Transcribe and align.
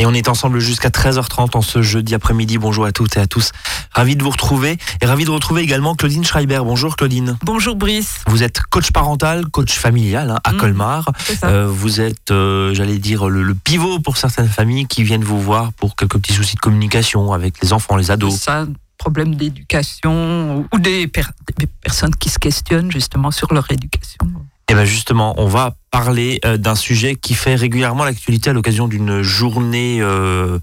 Et 0.00 0.06
on 0.06 0.14
est 0.14 0.28
ensemble 0.30 0.60
jusqu'à 0.60 0.88
13h30 0.88 1.54
en 1.58 1.60
ce 1.60 1.82
jeudi 1.82 2.14
après-midi. 2.14 2.56
Bonjour 2.56 2.86
à 2.86 2.90
toutes 2.92 3.18
et 3.18 3.20
à 3.20 3.26
tous. 3.26 3.50
Ravi 3.92 4.16
de 4.16 4.22
vous 4.22 4.30
retrouver 4.30 4.78
et 5.02 5.04
ravi 5.04 5.26
de 5.26 5.30
retrouver 5.30 5.60
également 5.60 5.94
Claudine 5.94 6.24
Schreiber. 6.24 6.62
Bonjour 6.64 6.96
Claudine. 6.96 7.36
Bonjour 7.42 7.76
Brice. 7.76 8.20
Vous 8.26 8.42
êtes 8.42 8.62
coach 8.62 8.92
parental, 8.92 9.44
coach 9.48 9.72
familial 9.78 10.30
hein, 10.30 10.38
à 10.42 10.52
Mmh, 10.52 10.56
Colmar. 10.56 11.04
Euh, 11.44 11.66
vous 11.68 12.00
êtes, 12.00 12.30
euh, 12.30 12.72
j'allais 12.72 12.96
dire, 12.96 13.28
le, 13.28 13.42
le 13.42 13.54
pivot 13.54 13.98
pour 14.00 14.16
certaines 14.16 14.48
familles 14.48 14.86
qui 14.86 15.02
viennent 15.02 15.22
vous 15.24 15.38
voir 15.40 15.70
pour 15.74 15.96
quelques 15.96 16.16
petits 16.16 16.32
soucis 16.32 16.54
de 16.56 16.60
communication 16.60 17.34
avec 17.34 17.60
les 17.62 17.74
enfants, 17.74 17.96
les 17.96 18.10
ados. 18.10 18.34
ça, 18.40 18.66
problème 18.96 19.34
d'éducation 19.34 20.60
ou- 20.60 20.66
ou 20.72 20.78
des, 20.78 21.08
per- 21.08 21.24
des 21.58 21.66
personnes 21.66 22.14
qui 22.14 22.30
se 22.30 22.38
questionnent 22.38 22.90
justement 22.90 23.30
sur 23.30 23.52
leur 23.52 23.70
éducation. 23.70 24.18
Et 24.70 24.74
bien 24.74 24.84
justement, 24.84 25.34
on 25.36 25.48
va 25.48 25.72
parler 25.90 26.38
euh, 26.44 26.56
d'un 26.56 26.76
sujet 26.76 27.16
qui 27.16 27.34
fait 27.34 27.56
régulièrement 27.56 28.04
l'actualité 28.04 28.50
à 28.50 28.52
l'occasion 28.52 28.86
d'une 28.86 29.20
journée 29.20 29.98
euh, 30.00 30.60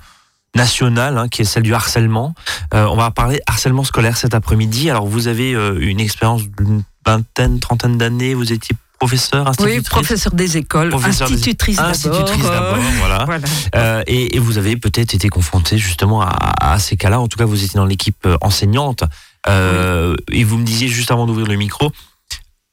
nationale, 0.55 1.18
hein, 1.18 1.27
qui 1.27 1.41
est 1.41 1.45
celle 1.45 1.64
du 1.64 1.73
harcèlement. 1.73 2.34
Euh, 2.73 2.86
on 2.86 2.95
va 2.95 3.12
parler 3.12 3.41
harcèlement 3.48 3.84
scolaire 3.84 4.16
cet 4.16 4.34
après-midi. 4.34 4.90
Alors 4.90 5.08
vous 5.08 5.28
avez 5.28 5.54
euh, 5.54 5.78
une 5.81 6.00
expérience 6.00 6.44
d'une 6.44 6.84
vingtaine, 7.05 7.59
trentaine 7.59 7.98
d'années, 7.98 8.34
vous 8.34 8.54
étiez 8.54 8.78
professeur, 8.98 9.44
Oui, 9.44 9.50
institutrice 9.50 9.90
professeur 9.90 10.34
des 10.34 10.55
écoles, 10.55 10.89
Professeur 10.89 11.28
institutrice 11.28 11.76
d'abord. 11.76 11.92
institutrice 11.92 12.44
d'abord, 12.44 12.78
voilà. 13.00 13.23
voilà. 13.26 13.45
Euh, 13.76 14.03
et, 14.08 14.38
et 14.38 14.39
vous 14.39 14.58
avez 14.58 14.78
peut-être 14.78 15.16
été 15.16 15.28
confronté 15.28 15.78
justement 15.78 16.22
à, 16.22 16.30
à 16.62 16.80
ces 16.80 16.95
cas-là. 16.95 17.20
En 17.20 17.28
tout 17.28 17.38
cas, 17.38 17.45
vous 17.45 17.62
étiez 17.62 17.78
dans 17.78 17.86
l'équipe 17.86 18.26
enseignante. 18.39 19.03
Et 19.50 20.44
vous 20.45 20.58
me 20.58 20.64
disiez 20.64 20.88
juste 20.88 21.12
avant 21.12 21.26
d'ouvrir 21.26 21.48
le 21.48 21.55
micro, 21.55 21.92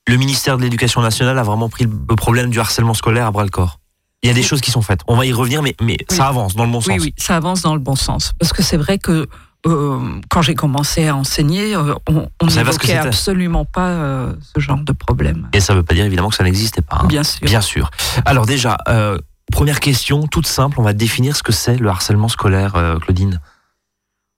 le 0.08 0.16
ministère 0.16 0.56
de 0.58 0.62
l'Éducation 0.62 1.00
nationale 1.02 1.38
a 1.38 1.42
vraiment 1.42 1.68
pris 1.68 1.84
le 1.84 2.16
problème 2.16 2.50
du 2.50 2.60
harcèlement 2.60 2.94
scolaire 2.94 3.26
à 3.26 3.30
bras 3.30 3.44
le 3.44 3.50
corps. 3.50 3.78
Il 4.22 4.28
y 4.28 4.30
a 4.30 4.34
des 4.34 4.42
choses 4.42 4.60
qui 4.60 4.70
sont 4.70 4.80
faites. 4.82 5.00
On 5.06 5.16
va 5.16 5.26
y 5.26 5.32
revenir, 5.32 5.62
mais, 5.62 5.74
mais 5.82 5.96
Oui. 6.10 6.16
ça 6.16 6.28
avance 6.28 6.54
dans 6.56 6.64
le 6.64 6.70
bon 6.72 6.78
Oui, 6.78 6.84
sens. 6.94 7.00
oui, 7.02 7.14
ça 7.18 7.36
avance 7.36 7.62
dans 7.62 7.74
le 7.74 7.80
bon 7.80 7.94
sens. 7.94 8.32
Parce 8.38 8.52
que 8.54 8.62
c'est 8.62 8.76
vrai 8.78 8.98
que 8.98 9.26
euh, 9.66 10.20
quand 10.30 10.40
j'ai 10.42 10.54
commencé 10.54 11.08
à 11.08 11.16
enseigner, 11.16 11.74
euh, 11.74 11.94
on 12.08 12.46
n'évoquait 12.46 12.96
absolument 12.96 13.64
pas 13.66 13.88
euh, 13.88 14.34
ce 14.54 14.60
genre 14.60 14.78
de 14.78 14.92
problème. 14.92 15.48
Et 15.52 15.60
ça 15.60 15.72
ne 15.74 15.78
veut 15.78 15.84
pas 15.84 15.94
dire 15.94 16.04
évidemment 16.06 16.28
que 16.30 16.36
ça 16.36 16.44
n'existait 16.44 16.82
pas. 16.82 16.98
hein. 17.02 17.06
Bien 17.06 17.22
sûr. 17.22 17.40
Bien 17.46 17.60
sûr. 17.60 17.90
Alors 18.26 18.46
déjà, 18.46 18.76
euh, 18.88 19.18
première 19.52 19.80
question, 19.80 20.26
toute 20.26 20.46
simple, 20.46 20.80
on 20.80 20.82
va 20.84 20.92
définir 20.94 21.36
ce 21.36 21.42
que 21.42 21.52
c'est 21.52 21.76
le 21.76 21.88
harcèlement 21.88 22.28
scolaire, 22.28 22.72
Claudine. 23.02 23.40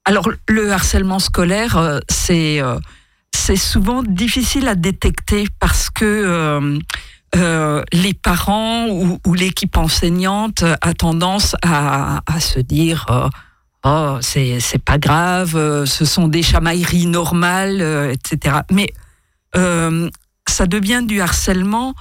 Alors, 0.05 0.29
le 0.49 0.73
harcèlement 0.73 1.19
scolaire, 1.19 2.01
c'est 2.09 2.61
c'est 3.37 3.57
souvent 3.57 4.03
difficile 4.03 4.67
à 4.67 4.75
détecter 4.75 5.45
parce 5.61 5.91
que 5.91 6.05
euh, 6.05 6.79
euh, 7.37 7.85
les 7.93 8.15
parents 8.15 8.89
ou, 8.89 9.35
l'équipe 9.35 9.77
enseignante 9.77 10.65
a 10.81 10.95
tendance 10.95 11.55
à, 11.63 12.23
se 12.41 12.59
dire 12.61 13.07
euh, 13.11 13.29
oh 13.85 14.19
c'est 14.21 14.59
c'est 14.61 14.83
pas 14.83 14.99
grave, 14.99 15.85
ce 15.85 16.05
sont 16.05 16.29
des 16.29 16.43
chamailleries 16.43 17.07
normales, 17.07 17.83
etc. 18.11 18.59
Mais 18.71 18.93
ça 19.55 20.67
devient 20.67 21.03
du 21.07 21.21
harcèlement 21.21 21.95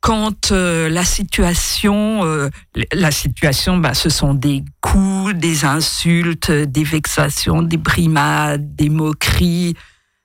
quand 0.00 0.50
la 0.50 1.04
situation, 1.04 2.50
la 2.92 3.10
situation, 3.10 3.76
bah, 3.76 3.94
ce 3.94 4.08
sont 4.08 4.34
des 4.34 4.64
coups, 4.80 5.34
des 5.34 5.64
insultes, 5.64 6.50
des 6.50 6.84
vexations, 6.84 7.62
des 7.62 7.76
brimades, 7.76 8.74
des 8.76 8.88
moqueries. 8.88 9.76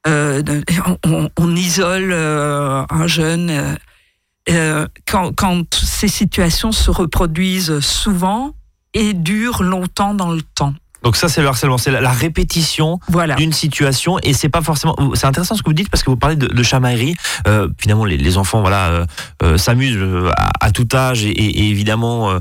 Euh, 0.08 0.44
on, 1.38 1.56
isole 1.56 2.12
euh, 2.14 2.84
un 2.90 3.08
jeune. 3.08 3.78
euh, 4.50 4.88
quand, 5.08 5.32
quand 5.36 5.74
ces 5.74 6.08
situations 6.08 6.72
se 6.72 6.92
reproduisent 6.92 7.80
souvent 7.80 8.54
et 8.94 9.14
durent 9.14 9.64
longtemps 9.64 10.14
dans 10.14 10.32
le 10.32 10.42
temps. 10.42 10.74
Donc 11.04 11.16
ça, 11.18 11.30
c'est 11.30 11.42
le 11.42 11.48
harcèlement, 11.48 11.78
c'est 11.78 11.92
la, 11.92 12.02
la 12.02 12.12
répétition 12.12 13.00
Voilà. 13.10 13.36
d'une 13.36 13.54
situation 13.54 14.18
et 14.24 14.34
c'est 14.34 14.50
pas 14.50 14.62
forcément 14.64 14.96
c'est 15.14 15.28
intéressant 15.28 15.56
ce 15.56 15.62
que 15.62 15.70
vous 15.70 15.74
dites 15.74 15.90
parce 15.90 16.02
que 16.04 16.10
vous 16.10 16.16
parlez 16.18 16.36
de, 16.36 16.48
de 16.48 16.64
chamaillerie 16.64 17.16
Euh, 17.48 17.68
finalement 17.80 18.06
les, 18.06 18.18
les 18.18 18.38
enfants 18.38 18.62
voilà 18.62 18.88
euh, 18.90 19.06
euh, 19.44 19.58
s'amusent 19.58 20.00
à, 20.36 20.50
à 20.66 20.72
tout 20.72 20.88
âge 20.96 21.24
et, 21.26 21.70
évidemment 21.70 22.32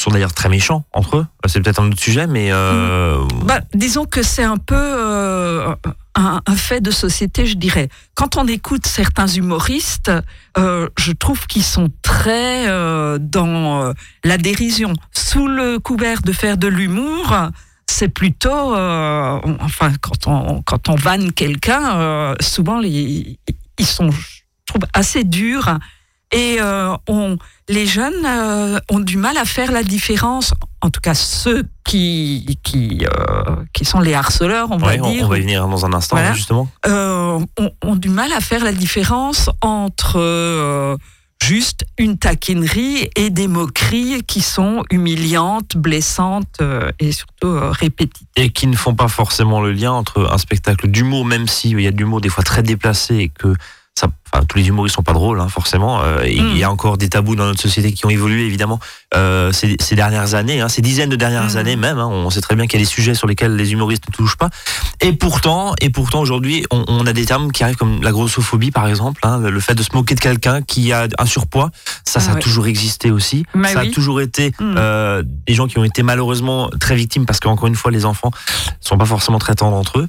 sont 0.00 0.10
d'ailleurs 0.10 0.32
très 0.32 0.48
méchants 0.48 0.84
entre 0.92 1.18
eux 1.18 1.26
c'est 1.46 1.60
peut-être 1.60 1.80
un 1.80 1.88
autre 1.88 2.00
sujet 2.00 2.26
mais 2.26 2.48
euh, 2.50 3.24
Bah, 3.44 3.60
disons 3.74 4.04
que 4.04 4.22
c'est 4.22 4.42
un 4.42 4.56
peu 4.56 4.74
euh, 4.76 5.74
un, 6.14 6.56
fait 6.56 6.80
de 6.80 6.90
société, 6.90 7.46
je 7.46 7.56
dirais. 7.56 7.88
Quand 8.14 8.36
on 8.36 8.46
écoute 8.46 8.86
certains 8.86 9.26
humoristes, 9.26 10.10
euh, 10.58 10.88
je 10.98 11.12
trouve 11.12 11.46
qu'ils 11.46 11.64
sont 11.64 11.88
très 12.02 12.68
euh, 12.68 13.18
dans 13.20 13.82
euh, 13.82 13.92
la 14.24 14.38
dérision. 14.38 14.92
Sous 15.12 15.48
le 15.48 15.78
couvert 15.78 16.22
de 16.22 16.32
faire 16.32 16.58
de 16.58 16.68
l'humour, 16.68 17.34
c'est 17.86 18.08
plutôt, 18.08 18.74
euh, 18.74 19.40
enfin, 19.60 19.92
quand 20.00 20.26
on 20.26 20.62
quand 20.62 20.88
on 20.88 20.94
vanne 20.94 21.32
quelqu'un, 21.32 21.98
euh, 21.98 22.34
souvent 22.40 22.80
ils 22.82 23.38
sont, 23.80 24.10
je 24.10 24.42
trouve, 24.66 24.82
assez 24.92 25.24
durs. 25.24 25.78
Et 26.32 26.56
euh, 26.60 26.96
on, 27.08 27.36
les 27.68 27.86
jeunes 27.86 28.24
euh, 28.24 28.78
ont 28.90 29.00
du 29.00 29.16
mal 29.16 29.36
à 29.36 29.44
faire 29.44 29.70
la 29.70 29.82
différence, 29.82 30.54
en 30.80 30.90
tout 30.90 31.00
cas 31.00 31.14
ceux 31.14 31.64
qui, 31.84 32.58
qui, 32.62 33.04
euh, 33.04 33.56
qui 33.72 33.84
sont 33.84 34.00
les 34.00 34.14
harceleurs, 34.14 34.68
on 34.70 34.80
ouais, 34.80 34.96
va 34.96 35.04
on, 35.04 35.10
dire, 35.12 35.26
on 35.26 35.28
va 35.28 35.38
y 35.38 35.42
venir 35.42 35.68
dans 35.68 35.84
un 35.84 35.92
instant 35.92 36.16
Voilà. 36.16 36.32
justement 36.32 36.68
ont, 36.86 37.46
ont 37.82 37.96
du 37.96 38.08
mal 38.08 38.32
à 38.32 38.40
faire 38.40 38.64
la 38.64 38.72
différence 38.72 39.50
entre 39.60 40.98
juste 41.42 41.84
une 41.98 42.18
taquinerie 42.18 43.10
et 43.16 43.30
des 43.30 43.48
moqueries 43.48 44.22
qui 44.22 44.40
sont 44.40 44.84
humiliantes, 44.90 45.76
blessantes 45.76 46.58
euh, 46.60 46.92
et 47.00 47.10
surtout 47.12 47.48
euh, 47.48 47.70
répétitives. 47.70 48.26
et 48.36 48.50
qui 48.50 48.68
ne 48.68 48.76
font 48.76 48.94
pas 48.94 49.08
forcément 49.08 49.60
le 49.60 49.72
lien 49.72 49.92
entre 49.92 50.30
un 50.32 50.38
spectacle 50.38 50.86
d'humour 50.88 51.24
même 51.24 51.48
si 51.48 51.70
il 51.70 51.80
y 51.80 51.86
a 51.86 51.90
de 51.90 51.96
l'humour 51.96 52.20
des 52.20 52.28
fois 52.28 52.44
très 52.44 52.62
déplacé 52.62 53.16
et 53.16 53.28
que 53.28 53.54
ça, 53.94 54.08
enfin, 54.32 54.42
tous 54.48 54.56
les 54.56 54.68
humoristes 54.68 54.96
sont 54.96 55.02
pas 55.02 55.12
drôles 55.12 55.38
hein, 55.38 55.48
forcément 55.48 56.00
euh, 56.02 56.26
il 56.26 56.56
y 56.56 56.64
a 56.64 56.70
encore 56.70 56.96
des 56.96 57.10
tabous 57.10 57.36
dans 57.36 57.44
notre 57.44 57.60
société 57.60 57.92
qui 57.92 58.06
ont 58.06 58.10
évolué 58.10 58.46
évidemment 58.46 58.80
euh, 59.14 59.52
ces, 59.52 59.76
ces 59.80 59.94
dernières 59.94 60.32
années 60.34 60.62
hein, 60.62 60.70
ces 60.70 60.80
dizaines 60.80 61.10
de 61.10 61.16
dernières 61.16 61.42
Mm. 61.52 61.56
années 61.58 61.76
même 61.76 61.98
hein, 61.98 62.06
on 62.06 62.30
sait 62.30 62.40
très 62.40 62.56
bien 62.56 62.66
qu'il 62.66 62.80
y 62.80 62.82
a 62.82 62.86
des 62.86 62.90
sujets 62.90 63.14
sur 63.14 63.26
lesquels 63.26 63.54
les 63.54 63.72
humoristes 63.72 64.04
ne 64.08 64.12
touchent 64.14 64.36
pas 64.38 64.48
et 65.02 65.12
pourtant 65.12 65.74
et 65.80 65.90
pourtant 65.90 66.20
aujourd'hui 66.20 66.64
on, 66.70 66.84
on 66.88 67.06
a 67.06 67.12
des 67.12 67.26
termes 67.26 67.52
qui 67.52 67.64
arrivent 67.64 67.76
comme 67.76 68.02
la 68.02 68.12
grossophobie 68.12 68.70
par 68.70 68.88
exemple 68.88 69.20
le, 69.40 69.60
fait 69.60 69.74
de 69.74 69.82
se 69.82 69.90
moquer 69.92 70.14
de 70.14 70.20
quelqu'un 70.20 70.62
qui 70.62 70.90
a 70.92 71.06
un 71.18 71.26
surpoids 71.26 71.70
ça 72.06 72.18
ça 72.20 72.28
Ah 72.30 72.32
a 72.32 72.34
ouais. 72.36 72.40
toujours 72.40 72.66
existé 72.66 73.10
aussi 73.10 73.44
Mais 73.54 73.74
ça 73.74 73.80
a 73.80 73.86
toujours 73.86 74.20
été 74.22 74.52
Mm. 74.58 74.74
euh, 74.78 75.22
des 75.46 75.52
gens 75.54 75.66
qui 75.66 75.78
ont 75.78 75.84
été 75.84 76.02
malheureusement 76.02 76.70
très 76.80 76.94
victimes 76.96 77.26
parce 77.26 77.40
qu'encore 77.40 77.66
une 77.68 77.74
fois 77.74 77.90
les 77.90 78.04
enfants 78.06 78.30
sont 78.80 78.96
pas 78.96 79.04
forcément 79.04 79.38
très 79.38 79.54
tendres 79.54 79.76
entre 79.76 79.98
eux. 80.00 80.08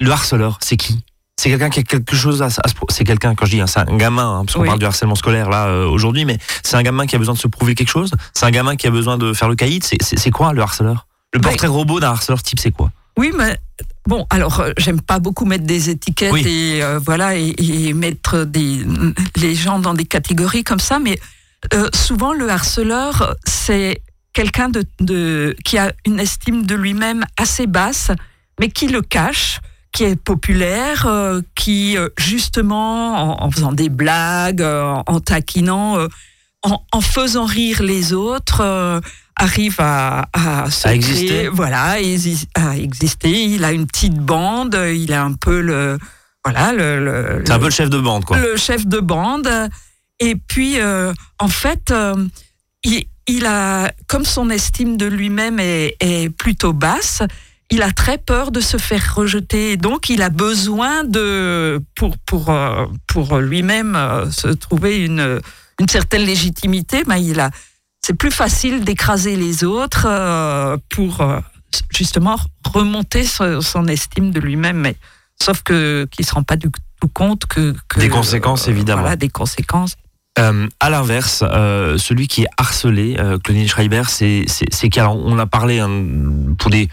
Le 0.00 0.10
harceleur, 0.10 0.58
c'est 0.60 0.76
qui? 0.76 1.02
C'est 1.38 1.50
quelqu'un 1.50 1.68
qui 1.68 1.80
a 1.80 1.82
quelque 1.82 2.16
chose 2.16 2.40
à, 2.42 2.48
c'est 2.88 3.04
quelqu'un 3.04 3.34
quand 3.34 3.44
je 3.44 3.50
dis 3.52 3.60
hein, 3.60 3.66
c'est 3.66 3.80
un 3.80 3.96
gamin 3.98 4.38
hein, 4.38 4.44
parce 4.46 4.54
qu'on 4.54 4.62
Oui. 4.62 4.68
parle 4.68 4.78
du 4.78 4.86
harcèlement 4.86 5.14
scolaire 5.16 5.50
là 5.50 5.66
euh, 5.66 5.86
aujourd'hui 5.86 6.24
mais 6.24 6.38
c'est 6.62 6.76
un 6.78 6.82
gamin 6.82 7.06
qui 7.06 7.14
a 7.14 7.18
besoin 7.18 7.34
de 7.34 7.38
se 7.38 7.46
prouver 7.46 7.74
quelque 7.74 7.90
chose, 7.90 8.10
c'est 8.32 8.46
un 8.46 8.50
gamin 8.50 8.74
qui 8.76 8.86
a 8.86 8.90
besoin 8.90 9.18
de 9.18 9.34
faire 9.34 9.48
le 9.50 9.54
caïd, 9.54 9.84
c'est 9.84 10.30
quoi 10.30 10.54
le 10.54 10.62
harceleur? 10.62 11.06
Le 11.34 11.40
Oui. 11.40 11.42
portrait 11.42 11.66
robot 11.66 12.00
d'un 12.00 12.08
harceleur 12.08 12.42
type 12.42 12.58
c'est 12.58 12.70
quoi? 12.70 12.90
Oui, 13.18 13.32
mais 13.36 13.58
bon, 14.06 14.26
alors 14.30 14.60
euh, 14.60 14.72
j'aime 14.78 15.02
pas 15.02 15.18
beaucoup 15.18 15.44
mettre 15.44 15.64
des 15.64 15.90
étiquettes 15.90 16.32
Oui. 16.32 16.42
et 16.46 16.82
euh, 16.82 16.98
voilà 17.04 17.36
et, 17.36 17.54
et 17.58 17.92
mettre 17.92 18.44
des 18.44 18.80
les 19.36 19.54
gens 19.54 19.78
dans 19.78 19.92
des 19.92 20.06
catégories 20.06 20.64
comme 20.64 20.80
ça, 20.80 20.98
mais 20.98 21.18
souvent 21.92 22.32
le 22.32 22.48
harceleur 22.48 23.34
c'est 23.44 24.00
quelqu'un 24.32 24.70
de, 24.70 24.84
de 25.00 25.54
qui 25.66 25.76
a 25.76 25.92
une 26.06 26.18
estime 26.18 26.64
de 26.64 26.74
lui-même 26.74 27.26
assez 27.36 27.66
basse, 27.66 28.10
mais 28.58 28.70
qui 28.70 28.88
le 28.88 29.02
cache 29.02 29.60
qui 29.92 30.04
est 30.04 30.16
populaire, 30.16 31.06
euh, 31.06 31.40
qui 31.54 31.96
euh, 31.96 32.08
justement 32.18 33.40
en, 33.42 33.46
en 33.46 33.50
faisant 33.50 33.72
des 33.72 33.88
blagues, 33.88 34.62
euh, 34.62 34.94
en 35.06 35.20
taquinant, 35.20 35.98
en, 36.62 36.82
en 36.92 37.00
faisant 37.00 37.44
rire 37.46 37.82
les 37.82 38.12
autres, 38.12 39.00
arrive 39.36 39.76
à, 39.78 40.28
à, 40.32 40.70
se 40.70 40.88
À 40.88 40.94
exister. 40.94 41.26
créer- 41.26 41.48
voilà, 41.48 41.96
à 42.54 42.76
exister. 42.76 43.30
Il 43.44 43.64
a 43.64 43.72
une 43.72 43.86
petite 43.86 44.14
bande, 44.16 44.78
il 44.94 45.12
a 45.12 45.22
un 45.22 45.34
peu 45.34 45.60
le, 45.60 45.98
voilà, 46.44 46.72
le, 46.72 47.04
le- 47.04 47.42
C'est 47.44 47.52
un 47.52 47.58
peu 47.58 47.66
le 47.66 47.70
chef 47.70 47.90
de 47.90 47.98
bande 48.00 48.24
quoi. 48.24 48.38
le 48.38 48.56
chef 48.56 48.86
de 48.86 48.98
bande. 49.00 49.48
Et 50.20 50.34
puis, 50.36 50.80
euh, 50.80 51.12
en 51.38 51.48
fait, 51.48 51.90
euh, 51.90 52.14
il, 52.84 53.04
il 53.26 53.44
a, 53.46 53.92
comme 54.06 54.24
son 54.24 54.48
estime 54.48 54.96
de 54.96 55.04
lui-même 55.06 55.60
est, 55.60 55.96
est 56.00 56.30
plutôt 56.30 56.72
basse, 56.72 57.22
il 57.70 57.82
a 57.82 57.90
très 57.90 58.18
peur 58.18 58.52
de 58.52 58.60
se 58.60 58.76
faire 58.76 59.14
rejeter. 59.14 59.76
Donc, 59.76 60.08
il 60.08 60.22
a 60.22 60.30
besoin 60.30 61.04
de, 61.04 61.82
pour, 61.94 62.16
pour, 62.18 62.50
euh, 62.50 62.86
pour 63.06 63.38
lui-même 63.38 63.96
euh, 63.96 64.30
se 64.30 64.48
trouver 64.48 65.04
une, 65.04 65.40
une 65.80 65.88
certaine 65.88 66.22
légitimité, 66.22 67.04
ben, 67.04 67.16
il 67.16 67.40
a, 67.40 67.50
c'est 68.00 68.14
plus 68.14 68.30
facile 68.30 68.84
d'écraser 68.84 69.36
les 69.36 69.64
autres 69.64 70.06
euh, 70.08 70.76
pour 70.90 71.26
justement 71.92 72.36
remonter 72.64 73.24
son, 73.24 73.60
son 73.60 73.86
estime 73.88 74.30
de 74.30 74.40
lui-même. 74.40 74.78
Mais 74.78 74.96
sauf 75.42 75.62
que 75.62 76.06
qu'il 76.10 76.24
se 76.24 76.34
rend 76.34 76.44
pas 76.44 76.56
du 76.56 76.68
tout 77.00 77.08
compte 77.08 77.46
que, 77.46 77.74
que 77.88 77.98
Des 77.98 78.08
conséquences, 78.08 78.68
évidemment. 78.68 79.02
Voilà, 79.02 79.16
des 79.16 79.28
conséquences. 79.28 79.96
Euh, 80.38 80.68
à 80.80 80.90
l'inverse, 80.90 81.42
euh, 81.42 81.96
celui 81.98 82.28
qui 82.28 82.42
est 82.42 82.48
harcelé, 82.58 83.16
Claudine 83.42 83.66
Schreiber, 83.66 84.02
c'est 84.08 84.44
c'est 84.46 84.98
on 85.02 85.38
a 85.38 85.46
parlé 85.46 85.80
hein, 85.80 85.90
pour 86.58 86.70
des 86.70 86.88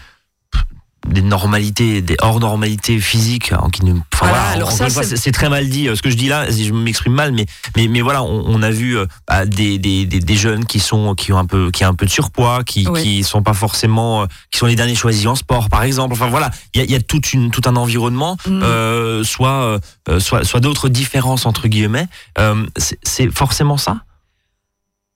des 1.06 1.22
normalités, 1.22 2.02
des 2.02 2.16
hors 2.20 2.40
normalités 2.40 2.98
physiques, 2.98 3.52
hein, 3.52 3.68
qui 3.72 3.84
ne. 3.84 3.92
Enfin, 4.12 4.28
voilà, 4.28 4.48
alors 4.48 4.72
ça, 4.72 4.88
c'est 4.88 5.32
très 5.32 5.48
mal 5.48 5.68
dit. 5.68 5.88
Euh, 5.88 5.96
ce 5.96 6.02
que 6.02 6.10
je 6.10 6.16
dis 6.16 6.28
là, 6.28 6.50
je 6.50 6.72
m'exprime 6.72 7.12
mal, 7.12 7.32
mais 7.32 7.46
mais 7.76 7.88
mais 7.88 8.00
voilà, 8.00 8.22
on, 8.22 8.44
on 8.46 8.62
a 8.62 8.70
vu 8.70 8.96
euh, 8.96 9.06
bah, 9.28 9.44
des, 9.44 9.78
des, 9.78 10.06
des, 10.06 10.36
jeunes 10.36 10.64
qui 10.64 10.80
sont 10.80 11.14
qui 11.14 11.32
ont 11.32 11.38
un 11.38 11.46
peu 11.46 11.70
qui 11.70 11.84
ont 11.84 11.88
un 11.88 11.94
peu 11.94 12.06
de 12.06 12.10
surpoids, 12.10 12.64
qui 12.64 12.86
qui 12.94 13.22
sont 13.22 13.42
pas 13.42 13.54
forcément, 13.54 14.22
euh, 14.22 14.26
qui 14.50 14.58
sont 14.58 14.66
les 14.66 14.76
derniers 14.76 14.94
choisis 14.94 15.26
en 15.26 15.34
sport, 15.34 15.68
par 15.68 15.82
exemple. 15.82 16.14
Enfin 16.14 16.28
voilà, 16.28 16.50
il 16.74 16.80
y 16.80 16.84
a, 16.84 16.90
y 16.90 16.94
a 16.94 17.00
toute 17.00 17.32
une 17.32 17.50
tout 17.50 17.62
un 17.66 17.76
environnement, 17.76 18.36
mm. 18.46 18.62
euh, 18.62 19.24
soit 19.24 19.78
soit 20.18 20.44
soit 20.44 20.60
d'autres 20.60 20.88
différences 20.88 21.46
entre 21.46 21.68
guillemets. 21.68 22.06
Euh, 22.38 22.66
c'est 23.02 23.30
forcément 23.30 23.76
ça? 23.76 24.04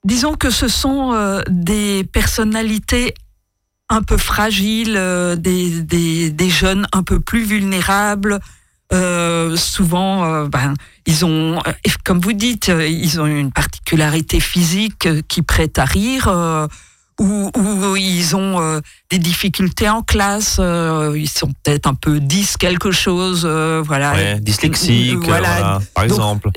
Disons 0.05 0.35
que 0.35 0.51
ce 0.51 0.69
sont 0.69 1.43
des 1.49 2.05
personnalités 2.05 3.15
un 3.89 4.03
peu 4.03 4.17
fragiles, 4.17 4.97
euh, 4.97 5.37
des, 5.37 5.83
des, 5.83 6.31
des, 6.31 6.51
jeunes 6.51 6.87
un 6.93 7.03
peu 7.03 7.21
plus 7.21 7.45
vulnérables. 7.45 8.39
Euh, 8.93 9.57
souvent, 9.57 10.25
euh, 10.25 10.47
ben, 10.47 10.75
ils 11.07 11.25
ont, 11.25 11.61
comme 12.05 12.21
vous 12.21 12.33
dites, 12.33 12.69
ils 12.69 13.21
ont 13.21 13.27
une 13.27 13.53
particularité 13.53 14.41
physique 14.41 15.09
qui 15.29 15.43
prête 15.43 15.79
à 15.79 15.85
rire, 15.85 16.29
ou, 17.21 17.51
ou, 17.57 17.97
ils 17.97 18.37
ont 18.37 18.81
des 19.11 19.19
difficultés 19.19 19.89
en 19.91 20.03
classe, 20.03 20.59
ils 20.59 21.29
sont 21.29 21.53
peut-être 21.63 21.87
un 21.87 21.95
peu 21.95 22.21
10 22.21 22.57
quelque 22.57 22.91
chose, 22.91 23.45
voilà. 23.45 24.13
Ouais, 24.13 24.41
dyslexiques, 24.41 25.19
voilà, 25.19 25.81
par 25.95 26.05
exemple. 26.05 26.51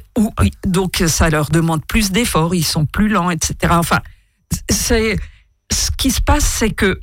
donc 0.66 1.04
ça 1.08 1.30
leur 1.30 1.50
demande 1.50 1.84
plus 1.86 2.12
d'efforts, 2.12 2.56
ils 2.56 2.64
sont 2.64 2.86
plus 2.86 3.10
lents, 3.10 3.30
etc. 3.30 3.56
Enfin, 3.72 4.00
c'est 4.70 5.18
ce 5.72 5.90
qui 5.98 6.12
se 6.12 6.22
passe, 6.22 6.46
c'est 6.46 6.72
que 6.72 7.00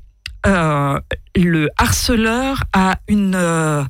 euh, 0.46 1.00
le 1.35 1.69
harceleur 1.76 2.62
a 2.73 2.99
une, 3.08 3.35
euh, 3.35 3.85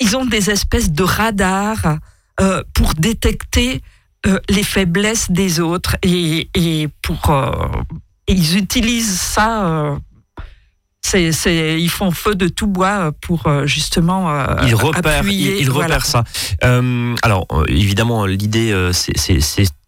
ils 0.00 0.16
ont 0.16 0.24
des 0.24 0.50
espèces 0.50 0.90
de 0.90 1.02
radars 1.02 1.98
euh, 2.40 2.62
pour 2.74 2.94
détecter 2.94 3.80
les 4.48 4.62
faiblesses 4.62 5.32
des 5.32 5.58
autres 5.58 5.96
et, 6.04 6.48
et 6.54 6.88
pour 7.02 7.34
ils 8.28 8.56
utilisent 8.56 9.18
ça. 9.18 9.96
ils 11.14 11.90
font 11.90 12.12
feu 12.12 12.36
de 12.36 12.46
tout 12.46 12.68
bois 12.68 13.10
pour 13.20 13.50
justement 13.64 14.30
ils 14.62 14.76
repèrent, 14.76 15.24
ils, 15.26 15.68
repèrent 15.68 16.06
ça. 16.06 16.22
alors 16.60 17.48
évidemment, 17.66 18.24
l'idée 18.24 18.90
c'est 18.92 19.40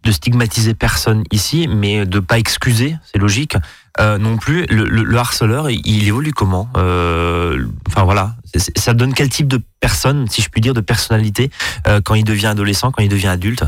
de 0.05 0.13
stigmatiser 0.13 0.75
personne 0.75 1.25
ici, 1.33 1.69
mais 1.69 2.07
de 2.07 2.21
pas 2.21 2.39
excuser, 2.39 2.97
c'est 3.11 3.19
logique. 3.19 3.57
Euh, 4.01 4.19
non 4.19 4.37
plus. 4.37 4.67
Le, 4.67 5.17
harceleur, 5.17 5.71
il, 5.71 6.09
évolue 6.09 6.33
comment 6.33 6.69
euh, 6.77 7.65
Enfin 7.87 8.03
voilà, 8.03 8.35
ça 8.77 8.93
donne 8.93 9.15
quel 9.15 9.29
type 9.29 9.47
de 9.47 9.61
personne, 9.79 10.27
si 10.29 10.43
je 10.43 10.49
puis 10.49 10.61
dire, 10.61 10.75
de 10.75 10.81
personnalité 10.81 11.51
euh, 11.87 12.01
quand 12.05 12.15
il 12.15 12.25
devient 12.25 12.49
adolescent, 12.49 12.91
quand 12.91 13.03
il 13.03 13.09
devient 13.09 13.29
adulte? 13.29 13.65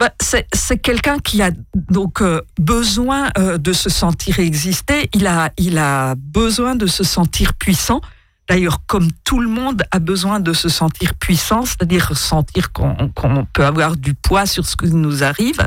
Bah, 0.00 0.10
c'est 0.20 0.78
quelqu'un 0.78 1.20
qui 1.20 1.40
a 1.40 1.52
donc 1.88 2.20
besoin 2.58 3.30
de 3.36 3.72
se 3.72 3.88
sentir 3.88 4.40
exister. 4.40 5.08
Il 5.14 5.28
a, 5.28 5.52
il 5.56 5.78
a 5.78 6.16
besoin 6.16 6.74
de 6.74 6.86
se 6.86 7.04
sentir 7.04 7.54
puissant. 7.54 8.00
D'ailleurs, 8.48 8.80
comme 8.86 9.08
tout 9.24 9.40
le 9.40 9.48
monde 9.48 9.84
a 9.90 9.98
besoin 9.98 10.40
de 10.40 10.52
se 10.52 10.68
sentir 10.68 11.14
puissant, 11.14 11.64
c'est-à-dire 11.64 12.16
sentir 12.16 12.72
qu'on 12.72 13.10
peut 13.52 13.64
avoir 13.64 13.96
du 13.96 14.14
poids 14.14 14.46
sur 14.46 14.66
ce 14.66 14.76
qui 14.76 14.90
nous 14.90 15.24
arrive. 15.24 15.66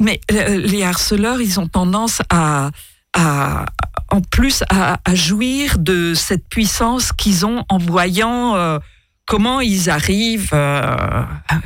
Mais 0.00 0.20
euh, 0.30 0.58
les 0.58 0.84
harceleurs, 0.84 1.40
ils 1.40 1.58
ont 1.58 1.66
tendance 1.66 2.22
à, 2.30 2.70
à 3.14 3.66
en 4.10 4.20
plus, 4.20 4.62
à, 4.70 5.00
à, 5.04 5.14
jouir 5.14 5.78
de 5.78 6.14
cette 6.14 6.48
puissance 6.48 7.12
qu'ils 7.12 7.44
ont 7.44 7.64
en 7.68 7.78
voyant 7.78 8.54
euh, 8.54 8.78
comment 9.26 9.60
ils 9.60 9.90
arrivent, 9.90 10.50
euh, 10.52 11.22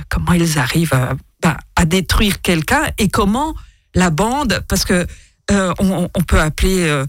comment 0.08 0.32
ils 0.32 0.58
arrivent 0.58 0.98
bah, 1.42 1.58
à 1.76 1.84
détruire 1.84 2.40
quelqu'un 2.40 2.82
et 2.98 3.08
comment 3.08 3.54
la 3.94 4.10
bande, 4.10 4.64
parce 4.68 4.84
que 4.84 5.06
on, 5.50 6.08
on, 6.14 6.22
peut 6.22 6.40
appeler 6.40 7.04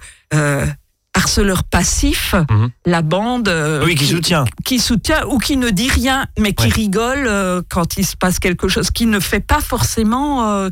harceleur 1.14 1.64
passif, 1.64 2.34
mhm. 2.50 2.70
la 2.86 3.02
bande 3.02 3.54
oui, 3.86 3.96
qui, 3.96 4.08
soutient, 4.08 4.46
qui 4.66 4.80
soutient 4.80 5.26
ou 5.28 5.38
qui 5.38 5.58
ne 5.58 5.70
dit 5.70 5.90
rien, 5.90 6.26
mais 6.40 6.54
qui 6.54 6.70
rigole 6.70 7.30
quand 7.70 7.98
il 7.98 8.06
se 8.06 8.16
passe 8.16 8.40
quelque 8.40 8.68
chose, 8.68 8.90
qui 8.92 9.06
ne 9.06 9.20
fait 9.20 9.40
pas 9.40 9.62
forcément 9.62 10.70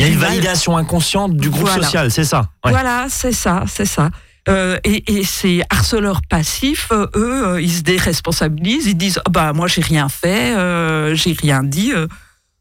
il 0.00 0.06
y 0.06 0.08
a 0.08 0.12
une 0.12 0.18
validation 0.18 0.76
inconsciente 0.78 1.36
du 1.36 1.50
groupe 1.50 1.68
social, 1.68 2.10
c'est 2.10 2.24
ça 2.24 2.48
Voilà, 2.64 3.06
c'est 3.10 3.32
ça, 3.32 3.64
c'est 3.66 3.84
ça. 3.84 4.10
Euh, 4.48 4.78
et, 4.84 5.18
et, 5.18 5.24
ces 5.24 5.62
harceleurs 5.68 6.22
passifs, 6.22 6.88
euh, 6.92 7.06
eux, 7.14 7.46
euh, 7.46 7.60
ils 7.60 7.70
se 7.70 7.82
déresponsabilisent, 7.82 8.86
ils 8.86 8.96
disent 8.96 9.20
ah 9.26 9.30
bah 9.30 9.52
moi 9.52 9.68
j'ai 9.68 9.82
rien 9.82 10.08
fait, 10.08 10.56
euh, 10.56 11.14
j'ai 11.14 11.34
rien 11.34 11.62
dit, 11.62 11.92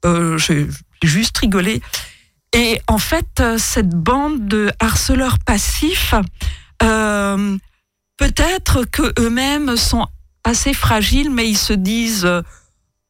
euh, 0.06 0.38
j'ai 0.38 0.68
juste 1.02 1.38
rigolé. 1.38 1.82
Et 2.54 2.82
en 2.88 2.98
fait, 2.98 3.42
cette 3.58 3.92
bande 3.92 4.46
de 4.48 4.72
harceleurs 4.80 5.40
passifs, 5.40 6.14
peut-être 6.80 8.86
que 8.86 9.14
eux-mêmes 9.20 9.78
sont 9.78 10.08
assez 10.44 10.74
fragiles, 10.74 11.30
mais 11.30 11.48
ils 11.48 11.58
se 11.58 11.74
disent 11.74 12.28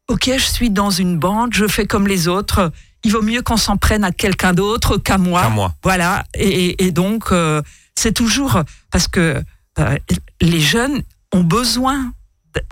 ok, 0.07 0.31
je 0.37 0.45
suis 0.45 0.69
dans 0.69 0.89
une 0.89 1.17
bande, 1.17 1.53
je 1.53 1.67
fais 1.67 1.85
comme 1.85 2.07
les 2.07 2.27
autres 2.27 2.71
il 3.03 3.11
vaut 3.11 3.21
mieux 3.21 3.41
qu'on 3.41 3.57
s'en 3.57 3.77
prenne 3.77 4.03
à 4.03 4.11
quelqu'un 4.11 4.53
d'autre 4.53 4.97
qu'à 4.97 5.17
moi. 5.17 5.49
moi. 5.49 5.73
Voilà. 5.83 6.23
Et, 6.33 6.91
donc, 6.91 7.31
euh, 7.31 7.61
c'est 7.95 8.13
toujours 8.13 8.61
parce 8.91 9.07
que 9.07 9.41
euh, 9.79 9.97
les 10.41 10.59
jeunes 10.59 11.01
ont 11.33 11.43
besoin 11.43 12.11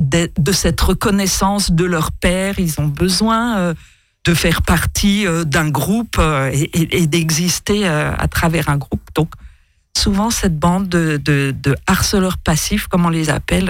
de, 0.02 0.52
cette 0.52 0.82
reconnaissance 0.82 1.72
de 1.72 1.86
leur 1.86 2.12
père. 2.12 2.60
Ils 2.60 2.80
ont 2.82 2.88
besoin 2.88 3.58
euh, 3.58 3.74
de 4.26 4.34
faire 4.34 4.64
partie 4.64 5.26
d'un 5.46 5.70
groupe 5.70 6.20
et, 6.52 7.08
d'exister 7.08 7.88
à 7.88 8.28
travers 8.28 8.70
un 8.70 8.78
groupe. 8.78 9.08
Donc, 9.16 9.30
souvent, 9.98 10.30
cette 10.30 10.58
bande 10.58 10.88
de, 10.88 11.18
de 11.18 11.76
harceleurs 11.88 12.38
passifs, 12.38 12.88
comme 12.88 13.06
on 13.06 13.10
les 13.10 13.30
appelle, 13.30 13.70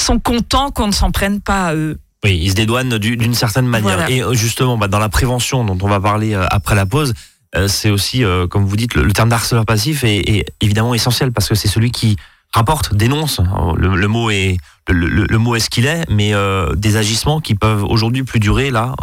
sont 0.00 0.18
contents 0.18 0.70
qu'on 0.70 0.88
ne 0.88 0.92
s'en 0.92 1.10
prenne 1.10 1.40
pas 1.40 1.68
à 1.68 1.74
eux. 1.74 1.98
Oui, 2.24 2.38
ils 2.42 2.50
se 2.50 2.54
dédouanent 2.54 2.98
d'une 2.98 3.34
certaine 3.34 3.66
manière. 3.66 4.10
Et 4.10 4.22
euh, 4.22 4.34
justement, 4.34 4.76
bah, 4.76 4.88
dans 4.88 4.98
la 4.98 5.08
prévention 5.08 5.64
dont 5.64 5.78
on 5.80 5.88
va 5.88 6.00
parler 6.00 6.34
euh, 6.34 6.46
après 6.50 6.74
la 6.74 6.84
pause, 6.84 7.14
euh, 7.56 7.66
c'est 7.66 7.90
aussi, 7.90 8.22
comme 8.50 8.64
vous 8.64 8.76
dites, 8.76 8.94
le, 8.94 9.12
terme 9.12 9.28
d'harceleur 9.28 9.64
passif 9.64 10.04
est, 10.04 10.44
évidemment 10.60 10.94
essentiel 10.94 11.32
parce 11.32 11.48
que 11.48 11.54
c'est 11.54 11.68
celui 11.68 11.90
qui 11.90 12.16
rapporte, 12.52 12.94
dénonce. 12.94 13.40
Le, 13.76 14.08
mot 14.08 14.30
est 14.30 14.58
le, 14.88 15.38
mot 15.38 15.56
est 15.56 15.60
ce 15.60 15.70
qu'il 15.70 15.86
est, 15.86 16.04
mais 16.10 16.32
des 16.76 16.96
agissements 16.96 17.40
qui 17.40 17.54
peuvent 17.54 17.84
aujourd'hui 17.84 18.22
plus 18.22 18.38
durer. 18.38 18.70
Là, 18.70 18.94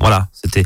voilà, 0.00 0.28
c'était 0.32 0.64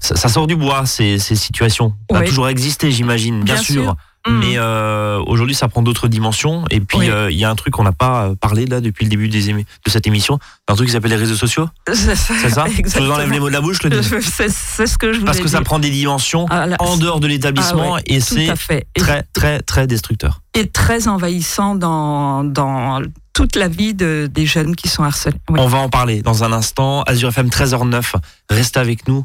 ça, 0.00 0.28
sort 0.28 0.46
du 0.46 0.56
bois 0.56 0.86
ces, 0.86 1.18
ces 1.18 1.36
situations. 1.36 1.92
Ça 2.10 2.18
a 2.18 2.22
toujours 2.22 2.48
existé, 2.48 2.90
j'imagine, 2.90 3.42
bien, 3.42 3.56
sûr. 3.56 3.96
Mm. 4.28 4.38
Mais 4.38 4.54
euh, 4.56 5.22
aujourd'hui, 5.26 5.54
ça 5.54 5.68
prend 5.68 5.82
d'autres 5.82 6.08
dimensions. 6.08 6.64
Et 6.70 6.80
puis, 6.80 7.10
euh, 7.10 7.30
il 7.30 7.38
y 7.38 7.44
a 7.44 7.50
un 7.50 7.54
truc 7.54 7.74
qu'on 7.74 7.84
n'a 7.84 7.92
pas 7.92 8.30
parlé 8.40 8.66
là 8.66 8.80
depuis 8.80 9.04
le 9.04 9.10
début 9.10 9.28
des 9.28 9.48
de 9.48 9.64
cette 9.86 10.06
émission, 10.06 10.38
un 10.68 10.74
truc 10.74 10.88
qui 10.88 10.92
s'appelle 10.92 11.10
les 11.10 11.16
réseaux 11.16 11.36
sociaux. 11.36 11.68
C'est 11.92 12.50
ça 12.50 12.66
Je 12.66 12.98
vous 12.98 13.10
enlève 13.10 13.30
les 13.30 13.40
mots 13.40 13.48
de 13.48 13.54
la 13.54 13.60
bouche, 13.60 13.82
le 13.82 14.02
C'est 14.02 14.48
ce 14.50 14.98
que 14.98 15.12
je 15.12 15.20
Parce 15.20 15.40
que 15.40 15.48
ça 15.48 15.62
prend 15.62 15.78
des 15.78 15.90
dimensions 15.90 16.46
ah, 16.50 16.66
en 16.78 16.96
dehors 16.96 17.20
de 17.20 17.26
l'établissement 17.26 17.96
ah 17.96 18.00
et 18.06 18.20
c'est 18.20 18.52
très, 18.94 19.24
très, 19.32 19.60
très 19.60 19.86
destructeur. 19.86 20.42
Et 20.54 20.68
très 20.68 21.08
envahissant 21.08 21.74
dans, 21.74 22.44
dans 22.44 23.00
toute 23.32 23.54
la 23.54 23.68
vie 23.68 23.94
de, 23.94 24.28
des 24.30 24.46
jeunes 24.46 24.74
qui 24.74 24.88
sont 24.88 25.04
harcelés. 25.04 25.36
On 25.48 25.68
va 25.68 25.78
en 25.78 25.88
parler 25.88 26.22
dans 26.22 26.44
un 26.44 26.52
instant. 26.52 27.02
Azure 27.02 27.28
FM 27.28 27.48
13h09. 27.48 28.14
Restez 28.50 28.80
avec 28.80 29.06
nous 29.06 29.24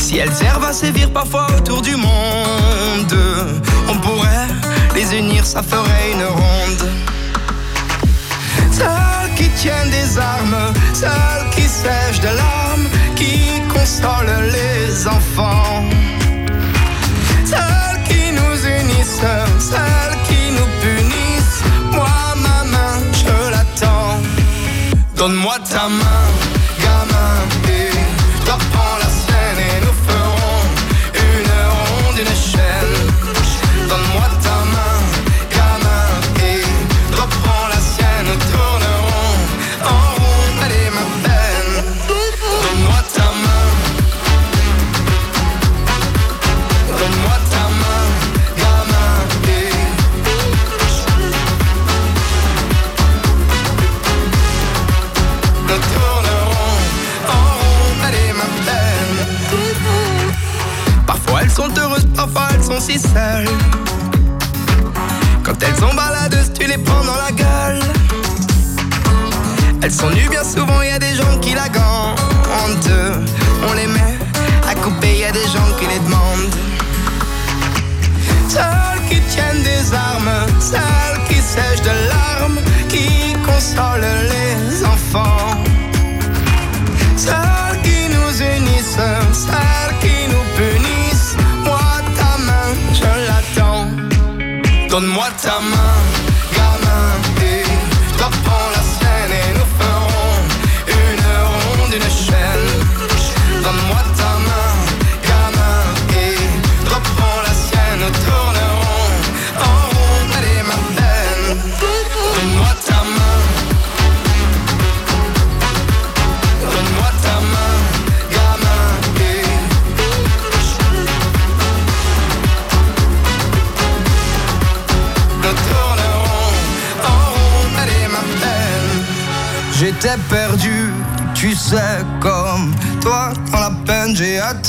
Si 0.00 0.16
elles 0.18 0.34
servent 0.34 0.64
à 0.64 0.72
sévir 0.72 1.12
parfois 1.12 1.46
autour 1.56 1.82
du 1.82 1.94
monde, 1.94 3.16
on 3.88 3.96
pourrait 3.98 4.48
les 4.94 5.14
unir, 5.16 5.44
ça 5.46 5.62
ferait 5.62 6.12
une 6.12 6.24
ronde. 6.24 6.90
Celles 8.72 9.34
qui 9.36 9.48
tiennent 9.50 9.90
des 9.90 10.18
armes, 10.18 10.72
celles 10.94 11.50
qui 11.54 11.68
sèchent 11.68 12.20
de 12.20 12.34
larmes, 12.42 12.88
qui 13.14 13.62
consolent 13.72 14.50
les 14.50 15.06
enfants. 15.06 15.84
Celles 17.44 18.02
qui 18.08 18.32
nous 18.32 18.56
unissent, 18.80 19.26
celles 19.58 20.16
qui 20.28 20.50
nous 20.56 20.70
punissent. 20.82 21.62
Moi, 21.92 22.08
ma 22.36 22.64
main, 22.64 22.98
je 23.12 23.50
l'attends. 23.50 24.18
Donne-moi 25.14 25.56
ta 25.70 25.88
main, 25.88 26.26
gamin, 26.82 27.36
et 27.68 28.44
toi 28.44 28.58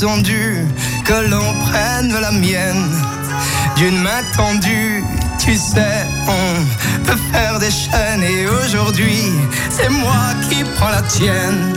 que 0.02 1.30
l'on 1.30 1.54
prenne 1.70 2.12
la 2.20 2.32
mienne 2.32 2.90
d'une 3.76 4.02
main 4.02 4.22
tendue. 4.36 5.04
Tu 5.38 5.54
sais, 5.54 6.06
on 6.26 7.04
peut 7.04 7.18
faire 7.32 7.60
des 7.60 7.70
chaînes 7.70 8.24
et 8.24 8.48
aujourd'hui, 8.48 9.30
c'est 9.70 9.90
moi 9.90 10.34
qui 10.48 10.64
prends 10.76 10.88
la 10.88 11.02
tienne. 11.02 11.72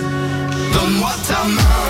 Donne-moi 0.74 1.12
ta 1.28 1.44
main, 1.48 1.88